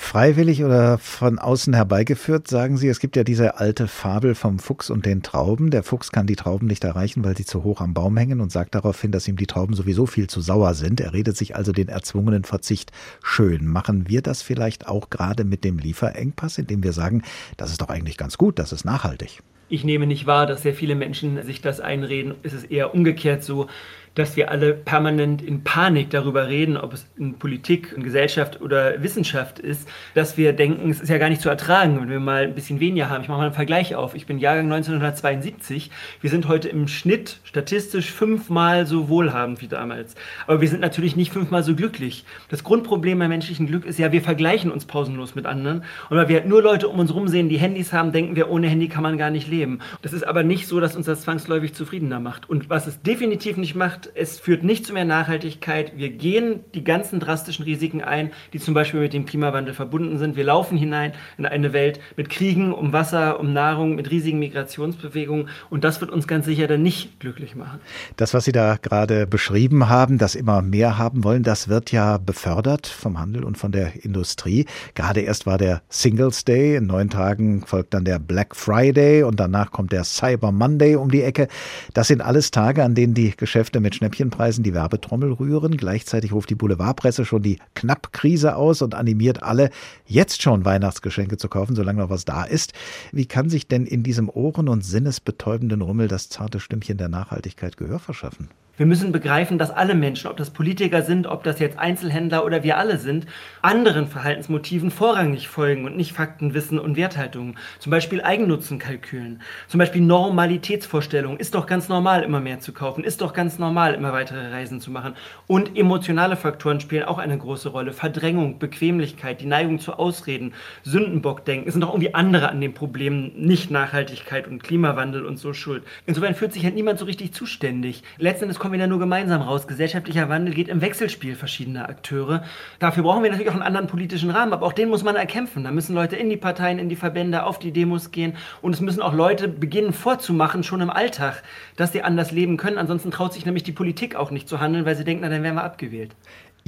Freiwillig 0.00 0.64
oder 0.64 0.98
von 0.98 1.38
außen 1.38 1.72
herbeigeführt, 1.72 2.48
sagen 2.48 2.76
Sie, 2.76 2.88
es 2.88 2.98
gibt 2.98 3.14
ja 3.14 3.22
diese 3.22 3.58
alte 3.58 3.86
Fabel 3.86 4.34
vom 4.34 4.58
Fuchs 4.58 4.90
und 4.90 5.06
den 5.06 5.22
Trauben. 5.22 5.70
Der 5.70 5.84
Fuchs 5.84 6.10
kann 6.10 6.26
die 6.26 6.34
Trauben 6.34 6.66
nicht 6.66 6.82
erreichen, 6.82 7.22
weil 7.22 7.36
sie 7.36 7.44
zu 7.44 7.62
hoch 7.62 7.80
am 7.80 7.94
Baum 7.94 8.16
hängen 8.16 8.40
und 8.40 8.50
sagt 8.50 8.74
daraufhin, 8.74 9.12
dass 9.12 9.28
ihm 9.28 9.36
die 9.36 9.46
Trauben 9.46 9.74
sowieso 9.74 10.06
viel 10.06 10.26
zu 10.26 10.40
sauer 10.40 10.74
sind. 10.74 11.00
Er 11.00 11.12
redet 11.12 11.36
sich 11.36 11.54
also 11.54 11.70
den 11.70 11.88
erzwungenen 11.88 12.42
Verzicht 12.42 12.90
schön. 13.22 13.66
Machen 13.66 14.08
wir 14.08 14.22
das 14.22 14.42
vielleicht 14.42 14.88
auch 14.88 15.10
gerade 15.10 15.44
mit 15.44 15.62
dem 15.62 15.78
Lieferengpass, 15.78 16.58
indem 16.58 16.82
wir 16.82 16.92
sagen, 16.92 17.22
das 17.56 17.70
ist 17.70 17.80
doch 17.80 17.90
eigentlich 17.90 18.16
ganz 18.16 18.36
gut, 18.36 18.58
das 18.58 18.72
ist 18.72 18.84
nachhaltig? 18.84 19.42
Ich 19.68 19.84
nehme 19.84 20.06
nicht 20.08 20.26
wahr, 20.26 20.46
dass 20.46 20.62
sehr 20.62 20.74
viele 20.74 20.96
Menschen 20.96 21.44
sich 21.44 21.60
das 21.60 21.78
einreden. 21.78 22.34
Es 22.42 22.52
ist 22.52 22.72
eher 22.72 22.92
umgekehrt 22.92 23.44
so, 23.44 23.68
dass 24.14 24.36
wir 24.36 24.50
alle 24.50 24.74
permanent 24.74 25.40
in 25.40 25.62
Panik 25.62 26.10
darüber 26.10 26.48
reden, 26.48 26.76
ob 26.76 26.92
es 26.92 27.06
in 27.16 27.38
Politik, 27.38 27.92
in 27.96 28.02
Gesellschaft 28.02 28.60
oder 28.60 29.02
Wissenschaft 29.02 29.58
ist, 29.58 29.88
dass 30.14 30.36
wir 30.36 30.52
denken, 30.52 30.90
es 30.90 31.00
ist 31.00 31.08
ja 31.08 31.18
gar 31.18 31.28
nicht 31.28 31.40
zu 31.40 31.48
ertragen, 31.48 32.00
wenn 32.00 32.10
wir 32.10 32.20
mal 32.20 32.44
ein 32.44 32.54
bisschen 32.54 32.80
weniger 32.80 33.08
haben. 33.08 33.22
Ich 33.22 33.28
mache 33.28 33.38
mal 33.38 33.46
einen 33.46 33.54
Vergleich 33.54 33.94
auf. 33.94 34.14
Ich 34.14 34.26
bin 34.26 34.38
Jahrgang 34.38 34.66
1972. 34.72 35.90
Wir 36.20 36.30
sind 36.30 36.48
heute 36.48 36.68
im 36.68 36.88
Schnitt 36.88 37.38
statistisch 37.44 38.10
fünfmal 38.10 38.86
so 38.86 39.08
wohlhabend 39.08 39.62
wie 39.62 39.68
damals. 39.68 40.14
Aber 40.46 40.60
wir 40.60 40.68
sind 40.68 40.80
natürlich 40.80 41.16
nicht 41.16 41.32
fünfmal 41.32 41.62
so 41.62 41.74
glücklich. 41.74 42.24
Das 42.48 42.64
Grundproblem 42.64 43.18
beim 43.18 43.30
menschlichen 43.30 43.66
Glück 43.66 43.84
ist 43.84 43.98
ja, 43.98 44.12
wir 44.12 44.22
vergleichen 44.22 44.70
uns 44.70 44.84
pausenlos 44.84 45.34
mit 45.34 45.46
anderen. 45.46 45.84
Und 46.08 46.16
weil 46.16 46.28
wir 46.28 46.44
nur 46.44 46.62
Leute 46.62 46.88
um 46.88 46.98
uns 46.98 47.10
herum 47.10 47.28
sehen, 47.28 47.48
die 47.48 47.58
Handys 47.58 47.92
haben, 47.92 48.12
denken 48.12 48.36
wir, 48.36 48.50
ohne 48.50 48.68
Handy 48.68 48.88
kann 48.88 49.02
man 49.02 49.18
gar 49.18 49.30
nicht 49.30 49.48
leben. 49.48 49.78
Das 50.02 50.12
ist 50.12 50.26
aber 50.26 50.42
nicht 50.42 50.66
so, 50.66 50.80
dass 50.80 50.96
uns 50.96 51.06
das 51.06 51.22
zwangsläufig 51.22 51.74
zufriedener 51.74 52.20
macht. 52.20 52.50
Und 52.50 52.68
was 52.68 52.86
es 52.86 53.00
definitiv 53.02 53.56
nicht 53.56 53.74
macht, 53.74 53.99
gemacht. 54.00 54.10
Es 54.14 54.38
führt 54.38 54.62
nicht 54.62 54.86
zu 54.86 54.92
mehr 54.92 55.04
Nachhaltigkeit. 55.04 55.92
Wir 55.96 56.10
gehen 56.10 56.60
die 56.74 56.84
ganzen 56.84 57.20
drastischen 57.20 57.64
Risiken 57.64 58.02
ein, 58.02 58.30
die 58.52 58.58
zum 58.58 58.74
Beispiel 58.74 59.00
mit 59.00 59.12
dem 59.12 59.26
Klimawandel 59.26 59.74
verbunden 59.74 60.18
sind. 60.18 60.36
Wir 60.36 60.44
laufen 60.44 60.76
hinein 60.76 61.12
in 61.38 61.46
eine 61.46 61.72
Welt 61.72 62.00
mit 62.16 62.30
Kriegen 62.30 62.72
um 62.72 62.92
Wasser, 62.92 63.40
um 63.40 63.52
Nahrung, 63.52 63.94
mit 63.94 64.10
riesigen 64.10 64.38
Migrationsbewegungen. 64.38 65.48
Und 65.68 65.84
das 65.84 66.00
wird 66.00 66.10
uns 66.10 66.26
ganz 66.26 66.46
sicher 66.46 66.66
dann 66.66 66.82
nicht 66.82 67.20
glücklich 67.20 67.54
machen. 67.54 67.80
Das, 68.16 68.34
was 68.34 68.44
Sie 68.44 68.52
da 68.52 68.76
gerade 68.80 69.26
beschrieben 69.26 69.88
haben, 69.88 70.18
dass 70.18 70.34
immer 70.34 70.62
mehr 70.62 70.98
haben 70.98 71.24
wollen, 71.24 71.42
das 71.42 71.68
wird 71.68 71.92
ja 71.92 72.18
befördert 72.18 72.86
vom 72.86 73.18
Handel 73.18 73.44
und 73.44 73.58
von 73.58 73.72
der 73.72 74.04
Industrie. 74.04 74.66
Gerade 74.94 75.20
erst 75.20 75.46
war 75.46 75.58
der 75.58 75.82
Singles 75.88 76.44
Day. 76.44 76.76
In 76.76 76.86
neun 76.86 77.10
Tagen 77.10 77.64
folgt 77.66 77.94
dann 77.94 78.04
der 78.04 78.18
Black 78.18 78.56
Friday 78.56 79.22
und 79.22 79.40
danach 79.40 79.70
kommt 79.70 79.92
der 79.92 80.04
Cyber 80.04 80.52
Monday 80.52 80.96
um 80.96 81.10
die 81.10 81.22
Ecke. 81.22 81.48
Das 81.94 82.08
sind 82.08 82.20
alles 82.20 82.50
Tage, 82.50 82.84
an 82.84 82.94
denen 82.94 83.14
die 83.14 83.34
Geschäfte 83.36 83.80
mit 83.80 83.89
Schnäppchenpreisen 83.94 84.64
die 84.64 84.74
Werbetrommel 84.74 85.32
rühren. 85.32 85.76
Gleichzeitig 85.76 86.32
ruft 86.32 86.50
die 86.50 86.54
Boulevardpresse 86.54 87.24
schon 87.24 87.42
die 87.42 87.58
Knappkrise 87.74 88.56
aus 88.56 88.82
und 88.82 88.94
animiert 88.94 89.42
alle, 89.42 89.70
jetzt 90.06 90.42
schon 90.42 90.64
Weihnachtsgeschenke 90.64 91.36
zu 91.36 91.48
kaufen, 91.48 91.74
solange 91.74 92.00
noch 92.00 92.10
was 92.10 92.24
da 92.24 92.44
ist. 92.44 92.72
Wie 93.12 93.26
kann 93.26 93.48
sich 93.48 93.68
denn 93.68 93.86
in 93.86 94.02
diesem 94.02 94.28
Ohren- 94.28 94.68
und 94.68 94.84
Sinnesbetäubenden 94.84 95.82
Rummel 95.82 96.08
das 96.08 96.28
zarte 96.28 96.60
Stimmchen 96.60 96.98
der 96.98 97.08
Nachhaltigkeit 97.08 97.76
Gehör 97.76 97.98
verschaffen? 97.98 98.48
Wir 98.76 98.86
müssen 98.86 99.12
begreifen, 99.12 99.58
dass 99.58 99.70
alle 99.70 99.94
Menschen, 99.94 100.30
ob 100.30 100.36
das 100.36 100.50
Politiker 100.50 101.02
sind, 101.02 101.26
ob 101.26 101.44
das 101.44 101.58
jetzt 101.58 101.78
Einzelhändler 101.78 102.44
oder 102.46 102.62
wir 102.62 102.78
alle 102.78 102.96
sind, 102.96 103.26
anderen 103.60 104.06
Verhaltensmotiven 104.06 104.90
vorrangig 104.90 105.48
folgen 105.48 105.84
und 105.84 105.96
nicht 105.96 106.12
Faktenwissen 106.12 106.78
und 106.78 106.96
Werthaltungen. 106.96 107.56
Zum 107.78 107.90
Beispiel 107.90 108.22
Eigennutzenkalkülen, 108.22 109.42
zum 109.68 109.78
Beispiel 109.78 110.00
Normalitätsvorstellungen. 110.00 111.38
Ist 111.38 111.54
doch 111.54 111.66
ganz 111.66 111.88
normal, 111.88 112.22
immer 112.22 112.40
mehr 112.40 112.60
zu 112.60 112.72
kaufen. 112.72 113.04
Ist 113.04 113.20
doch 113.20 113.34
ganz 113.34 113.58
normal, 113.58 113.94
immer 113.94 114.12
weitere 114.12 114.50
Reisen 114.50 114.80
zu 114.80 114.90
machen. 114.90 115.14
Und 115.46 115.76
emotionale 115.76 116.36
Faktoren 116.36 116.80
spielen 116.80 117.04
auch 117.04 117.18
eine 117.18 117.36
große 117.36 117.68
Rolle. 117.68 117.92
Verdrängung, 117.92 118.58
Bequemlichkeit, 118.58 119.40
die 119.40 119.46
Neigung 119.46 119.78
zu 119.78 119.94
Ausreden, 119.94 120.54
Sündenbockdenken. 120.84 121.66
Es 121.66 121.74
sind 121.74 121.82
doch 121.82 121.90
irgendwie 121.90 122.14
andere 122.14 122.48
an 122.48 122.60
den 122.60 122.72
Problemen, 122.72 123.32
nicht 123.36 123.70
Nachhaltigkeit 123.70 124.46
und 124.46 124.62
Klimawandel 124.62 125.26
und 125.26 125.38
so 125.38 125.52
schuld. 125.52 125.82
Insofern 126.06 126.34
fühlt 126.34 126.52
sich 126.52 126.64
halt 126.64 126.76
niemand 126.76 126.98
so 126.98 127.04
richtig 127.04 127.34
zuständig. 127.34 128.02
Letztendlich 128.16 128.59
kommen 128.60 128.74
wir 128.74 128.78
da 128.78 128.86
nur 128.86 129.00
gemeinsam 129.00 129.42
raus. 129.42 129.66
Gesellschaftlicher 129.66 130.28
Wandel 130.28 130.54
geht 130.54 130.68
im 130.68 130.80
Wechselspiel 130.80 131.34
verschiedener 131.34 131.88
Akteure. 131.88 132.44
Dafür 132.78 133.02
brauchen 133.02 133.24
wir 133.24 133.30
natürlich 133.30 133.50
auch 133.50 133.54
einen 133.54 133.64
anderen 133.64 133.88
politischen 133.88 134.30
Rahmen, 134.30 134.52
aber 134.52 134.64
auch 134.64 134.72
den 134.72 134.88
muss 134.88 135.02
man 135.02 135.16
erkämpfen. 135.16 135.64
Da 135.64 135.72
müssen 135.72 135.94
Leute 135.94 136.14
in 136.14 136.30
die 136.30 136.36
Parteien, 136.36 136.78
in 136.78 136.88
die 136.88 136.94
Verbände, 136.94 137.42
auf 137.42 137.58
die 137.58 137.72
Demos 137.72 138.12
gehen 138.12 138.34
und 138.62 138.72
es 138.72 138.80
müssen 138.80 139.02
auch 139.02 139.14
Leute 139.14 139.48
beginnen 139.48 139.92
vorzumachen, 139.92 140.62
schon 140.62 140.80
im 140.80 140.90
Alltag, 140.90 141.42
dass 141.74 141.90
sie 141.90 142.02
anders 142.02 142.30
leben 142.30 142.56
können. 142.56 142.78
Ansonsten 142.78 143.10
traut 143.10 143.32
sich 143.32 143.44
nämlich 143.44 143.64
die 143.64 143.72
Politik 143.72 144.14
auch 144.14 144.30
nicht 144.30 144.48
zu 144.48 144.60
handeln, 144.60 144.84
weil 144.84 144.94
sie 144.94 145.04
denkt, 145.04 145.22
na 145.22 145.28
dann 145.28 145.42
werden 145.42 145.56
wir 145.56 145.64
abgewählt. 145.64 146.14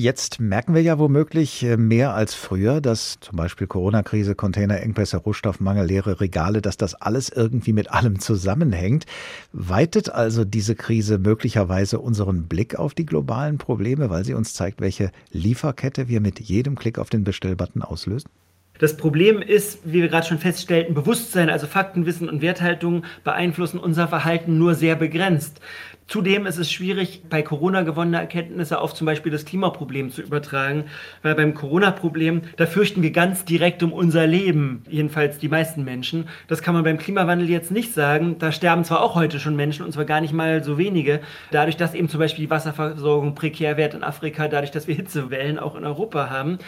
Jetzt 0.02 0.40
merken 0.40 0.75
wir 0.75 0.82
ja 0.82 0.99
womöglich 0.99 1.62
äh, 1.62 1.76
mehr 1.76 2.12
als 2.12 2.35
früher, 2.35 2.80
dass 2.80 3.21
zum 3.21 3.37
Beispiel 3.37 3.68
Corona-Krise, 3.68 4.35
Containerengpässe, 4.35 5.16
Rohstoffmangel, 5.18 5.87
leere 5.87 6.18
Regale, 6.21 6.61
dass 6.61 6.76
das 6.76 6.97
alles 6.97 7.28
irgendwie 7.28 7.73
mit 7.73 7.92
allem 7.92 8.18
zusammenhängt. 8.18 9.06
Weitet 9.52 10.11
also 10.11 10.44
diese 10.44 10.75
Krise 10.75 11.18
möglicherweise 11.18 12.00
unseren 12.00 12.49
Blick 12.49 12.75
auf 12.80 12.94
die 12.94 13.06
globalen 13.06 13.59
Probleme, 13.59 14.11
weil 14.11 14.25
sie 14.25 14.35
uns 14.35 14.54
zeigt, 14.54 14.80
welche 14.80 15.12
Lieferkette 15.30 16.09
wir 16.09 16.21
mit 16.21 16.40
jedem 16.40 16.75
Klick 16.75 16.99
auf 16.99 17.09
den 17.09 17.23
Bestellbutton 17.23 17.82
auslösen? 17.82 18.28
Das 18.79 18.97
Problem 18.97 19.41
ist, 19.43 19.81
wie 19.85 20.02
wir 20.02 20.09
gerade 20.09 20.26
schon 20.26 20.38
feststellten, 20.38 20.95
Bewusstsein, 20.95 21.50
also 21.50 21.67
Faktenwissen 21.67 22.29
und 22.29 22.43
Werthaltung 22.43 23.05
beeinflussen 23.23 23.79
unser 23.79 24.09
Verhalten 24.09 24.59
nur 24.59 24.75
sehr 24.75 24.97
begrenzt. 24.97 25.61
Zudem 26.09 26.47
ist 26.47 26.59
es 26.59 26.71
schwierig, 26.71 27.23
bei 27.31 27.43
Corona 27.43 27.83
gewonnene 27.83 28.19
Erkenntnisse 28.19 28.81
auf 28.81 28.93
zum 28.93 29.07
Beispiel 29.07 29.33
das 29.33 29.45
Klimaproblem 29.45 30.11
zu 30.11 30.21
übertragen, 30.21 30.85
weil 31.23 31.35
beim 31.35 31.55
Corona-Problem, 31.55 32.43
da 32.57 32.67
fürchten 32.67 33.02
wir 33.02 33.12
ganz 33.12 33.45
direkt 33.45 33.83
um 33.83 33.93
unser 33.93 34.26
Leben, 34.26 34.83
jedenfalls 34.91 35.38
die 35.38 35.49
meisten 35.49 35.85
Menschen. 35.85 36.29
Das 36.49 36.61
kann 36.61 36.75
man 36.75 36.85
beim 36.85 36.99
Klimawandel 36.99 37.49
jetzt 37.49 37.71
nicht 37.71 37.95
sagen. 37.95 38.37
Da 38.38 38.52
sterben 38.52 38.85
zwar 38.85 39.00
auch 39.00 39.14
heute 39.14 39.41
schon 39.41 39.57
Menschen, 39.57 39.87
und 39.87 39.93
zwar 39.93 40.05
gar 40.05 40.21
nicht 40.21 40.35
mal 40.35 40.62
so 40.62 40.76
wenige, 40.76 41.21
dadurch, 41.50 41.76
dass 41.76 41.95
eben 41.95 42.09
zum 42.09 42.21
Beispiel 42.21 42.45
die 42.45 42.50
Wasserversorgung 42.50 43.35
prekär 43.35 43.76
wird 43.76 43.95
in 43.95 44.02
Afrika, 44.02 44.49
dadurch, 44.49 44.71
dass 44.73 44.88
wir 44.88 44.95
Hitzewellen 44.95 45.59
auch 45.59 45.76
in 45.76 45.85
Europa 45.85 46.29
haben. 46.29 46.59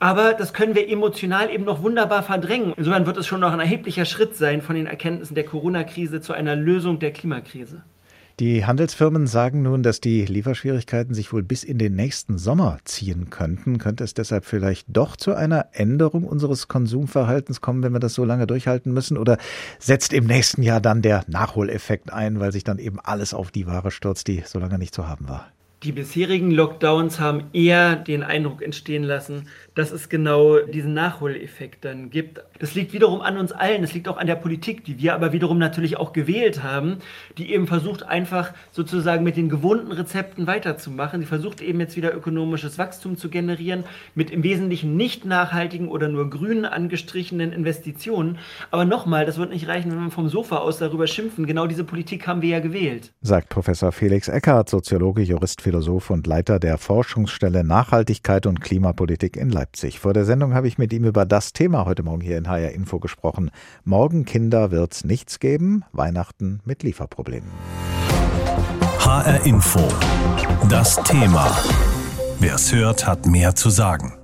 Aber 0.00 0.32
das 0.32 0.54
können 0.54 0.74
wir 0.74 0.88
emotional 0.88 1.50
eben 1.50 1.64
noch 1.64 1.82
wunderbar 1.82 2.22
verdrängen. 2.22 2.72
Insofern 2.76 3.04
wird 3.04 3.18
es 3.18 3.26
schon 3.26 3.40
noch 3.40 3.52
ein 3.52 3.60
erheblicher 3.60 4.06
Schritt 4.06 4.34
sein 4.34 4.62
von 4.62 4.74
den 4.74 4.86
Erkenntnissen 4.86 5.34
der 5.34 5.44
Corona-Krise 5.44 6.22
zu 6.22 6.32
einer 6.32 6.56
Lösung 6.56 6.98
der 6.98 7.12
Klimakrise. 7.12 7.82
Die 8.40 8.64
Handelsfirmen 8.64 9.26
sagen 9.26 9.60
nun, 9.60 9.82
dass 9.82 10.00
die 10.00 10.24
Lieferschwierigkeiten 10.24 11.12
sich 11.12 11.30
wohl 11.34 11.42
bis 11.42 11.62
in 11.62 11.76
den 11.76 11.94
nächsten 11.94 12.38
Sommer 12.38 12.78
ziehen 12.84 13.28
könnten. 13.28 13.76
Könnte 13.76 14.02
es 14.02 14.14
deshalb 14.14 14.46
vielleicht 14.46 14.86
doch 14.88 15.16
zu 15.16 15.34
einer 15.34 15.66
Änderung 15.72 16.24
unseres 16.24 16.66
Konsumverhaltens 16.66 17.60
kommen, 17.60 17.82
wenn 17.82 17.92
wir 17.92 18.00
das 18.00 18.14
so 18.14 18.24
lange 18.24 18.46
durchhalten 18.46 18.94
müssen? 18.94 19.18
Oder 19.18 19.36
setzt 19.78 20.14
im 20.14 20.24
nächsten 20.24 20.62
Jahr 20.62 20.80
dann 20.80 21.02
der 21.02 21.24
Nachholeffekt 21.26 22.10
ein, 22.10 22.40
weil 22.40 22.52
sich 22.52 22.64
dann 22.64 22.78
eben 22.78 22.98
alles 22.98 23.34
auf 23.34 23.50
die 23.50 23.66
Ware 23.66 23.90
stürzt, 23.90 24.26
die 24.28 24.42
so 24.46 24.58
lange 24.58 24.78
nicht 24.78 24.94
zu 24.94 25.06
haben 25.06 25.28
war? 25.28 25.48
Die 25.82 25.92
bisherigen 25.92 26.50
Lockdowns 26.50 27.20
haben 27.20 27.44
eher 27.54 27.96
den 27.96 28.22
Eindruck 28.22 28.60
entstehen 28.60 29.02
lassen, 29.02 29.46
dass 29.74 29.92
es 29.92 30.10
genau 30.10 30.58
diesen 30.58 30.92
Nachholeffekt 30.92 31.86
dann 31.86 32.10
gibt. 32.10 32.42
Das 32.58 32.74
liegt 32.74 32.92
wiederum 32.92 33.22
an 33.22 33.38
uns 33.38 33.50
allen, 33.50 33.82
es 33.82 33.94
liegt 33.94 34.06
auch 34.06 34.18
an 34.18 34.26
der 34.26 34.34
Politik, 34.34 34.84
die 34.84 34.98
wir 34.98 35.14
aber 35.14 35.32
wiederum 35.32 35.56
natürlich 35.56 35.96
auch 35.96 36.12
gewählt 36.12 36.62
haben, 36.62 36.98
die 37.38 37.50
eben 37.54 37.66
versucht 37.66 38.02
einfach 38.02 38.52
sozusagen 38.72 39.24
mit 39.24 39.38
den 39.38 39.48
gewohnten 39.48 39.90
Rezepten 39.90 40.46
weiterzumachen. 40.46 41.22
Sie 41.22 41.26
versucht 41.26 41.62
eben 41.62 41.80
jetzt 41.80 41.96
wieder 41.96 42.14
ökonomisches 42.14 42.76
Wachstum 42.76 43.16
zu 43.16 43.30
generieren 43.30 43.84
mit 44.14 44.30
im 44.30 44.42
Wesentlichen 44.42 44.98
nicht 44.98 45.24
nachhaltigen 45.24 45.88
oder 45.88 46.08
nur 46.08 46.28
grün 46.28 46.66
angestrichenen 46.66 47.52
Investitionen. 47.52 48.36
Aber 48.70 48.84
nochmal, 48.84 49.24
das 49.24 49.38
wird 49.38 49.48
nicht 49.48 49.66
reichen, 49.66 49.90
wenn 49.92 50.04
wir 50.04 50.10
vom 50.10 50.28
Sofa 50.28 50.58
aus 50.58 50.76
darüber 50.76 51.06
schimpfen. 51.06 51.46
Genau 51.46 51.66
diese 51.66 51.84
Politik 51.84 52.26
haben 52.26 52.42
wir 52.42 52.50
ja 52.50 52.60
gewählt. 52.60 53.12
Sagt 53.22 53.48
Professor 53.48 53.92
Felix 53.92 54.28
Eckhardt, 54.28 54.68
Soziologe, 54.68 55.22
Jurist, 55.22 55.62
Philosoph 55.70 56.10
und 56.10 56.26
Leiter 56.26 56.58
der 56.58 56.78
Forschungsstelle 56.78 57.62
Nachhaltigkeit 57.62 58.46
und 58.46 58.60
Klimapolitik 58.60 59.36
in 59.36 59.50
Leipzig. 59.50 60.00
Vor 60.00 60.12
der 60.12 60.24
Sendung 60.24 60.52
habe 60.52 60.66
ich 60.66 60.78
mit 60.78 60.92
ihm 60.92 61.04
über 61.04 61.24
das 61.24 61.52
Thema 61.52 61.84
heute 61.84 62.02
Morgen 62.02 62.22
hier 62.22 62.38
in 62.38 62.48
HR 62.48 62.72
Info 62.72 62.98
gesprochen. 62.98 63.52
Morgen 63.84 64.24
Kinder 64.24 64.72
wird's 64.72 65.04
nichts 65.04 65.38
geben, 65.38 65.84
Weihnachten 65.92 66.58
mit 66.64 66.82
Lieferproblemen. 66.82 67.48
HR 68.98 69.46
Info. 69.46 69.86
Das 70.68 70.96
Thema. 71.04 71.56
Wer 72.40 72.56
es 72.56 72.74
hört, 72.74 73.06
hat 73.06 73.26
mehr 73.26 73.54
zu 73.54 73.70
sagen. 73.70 74.19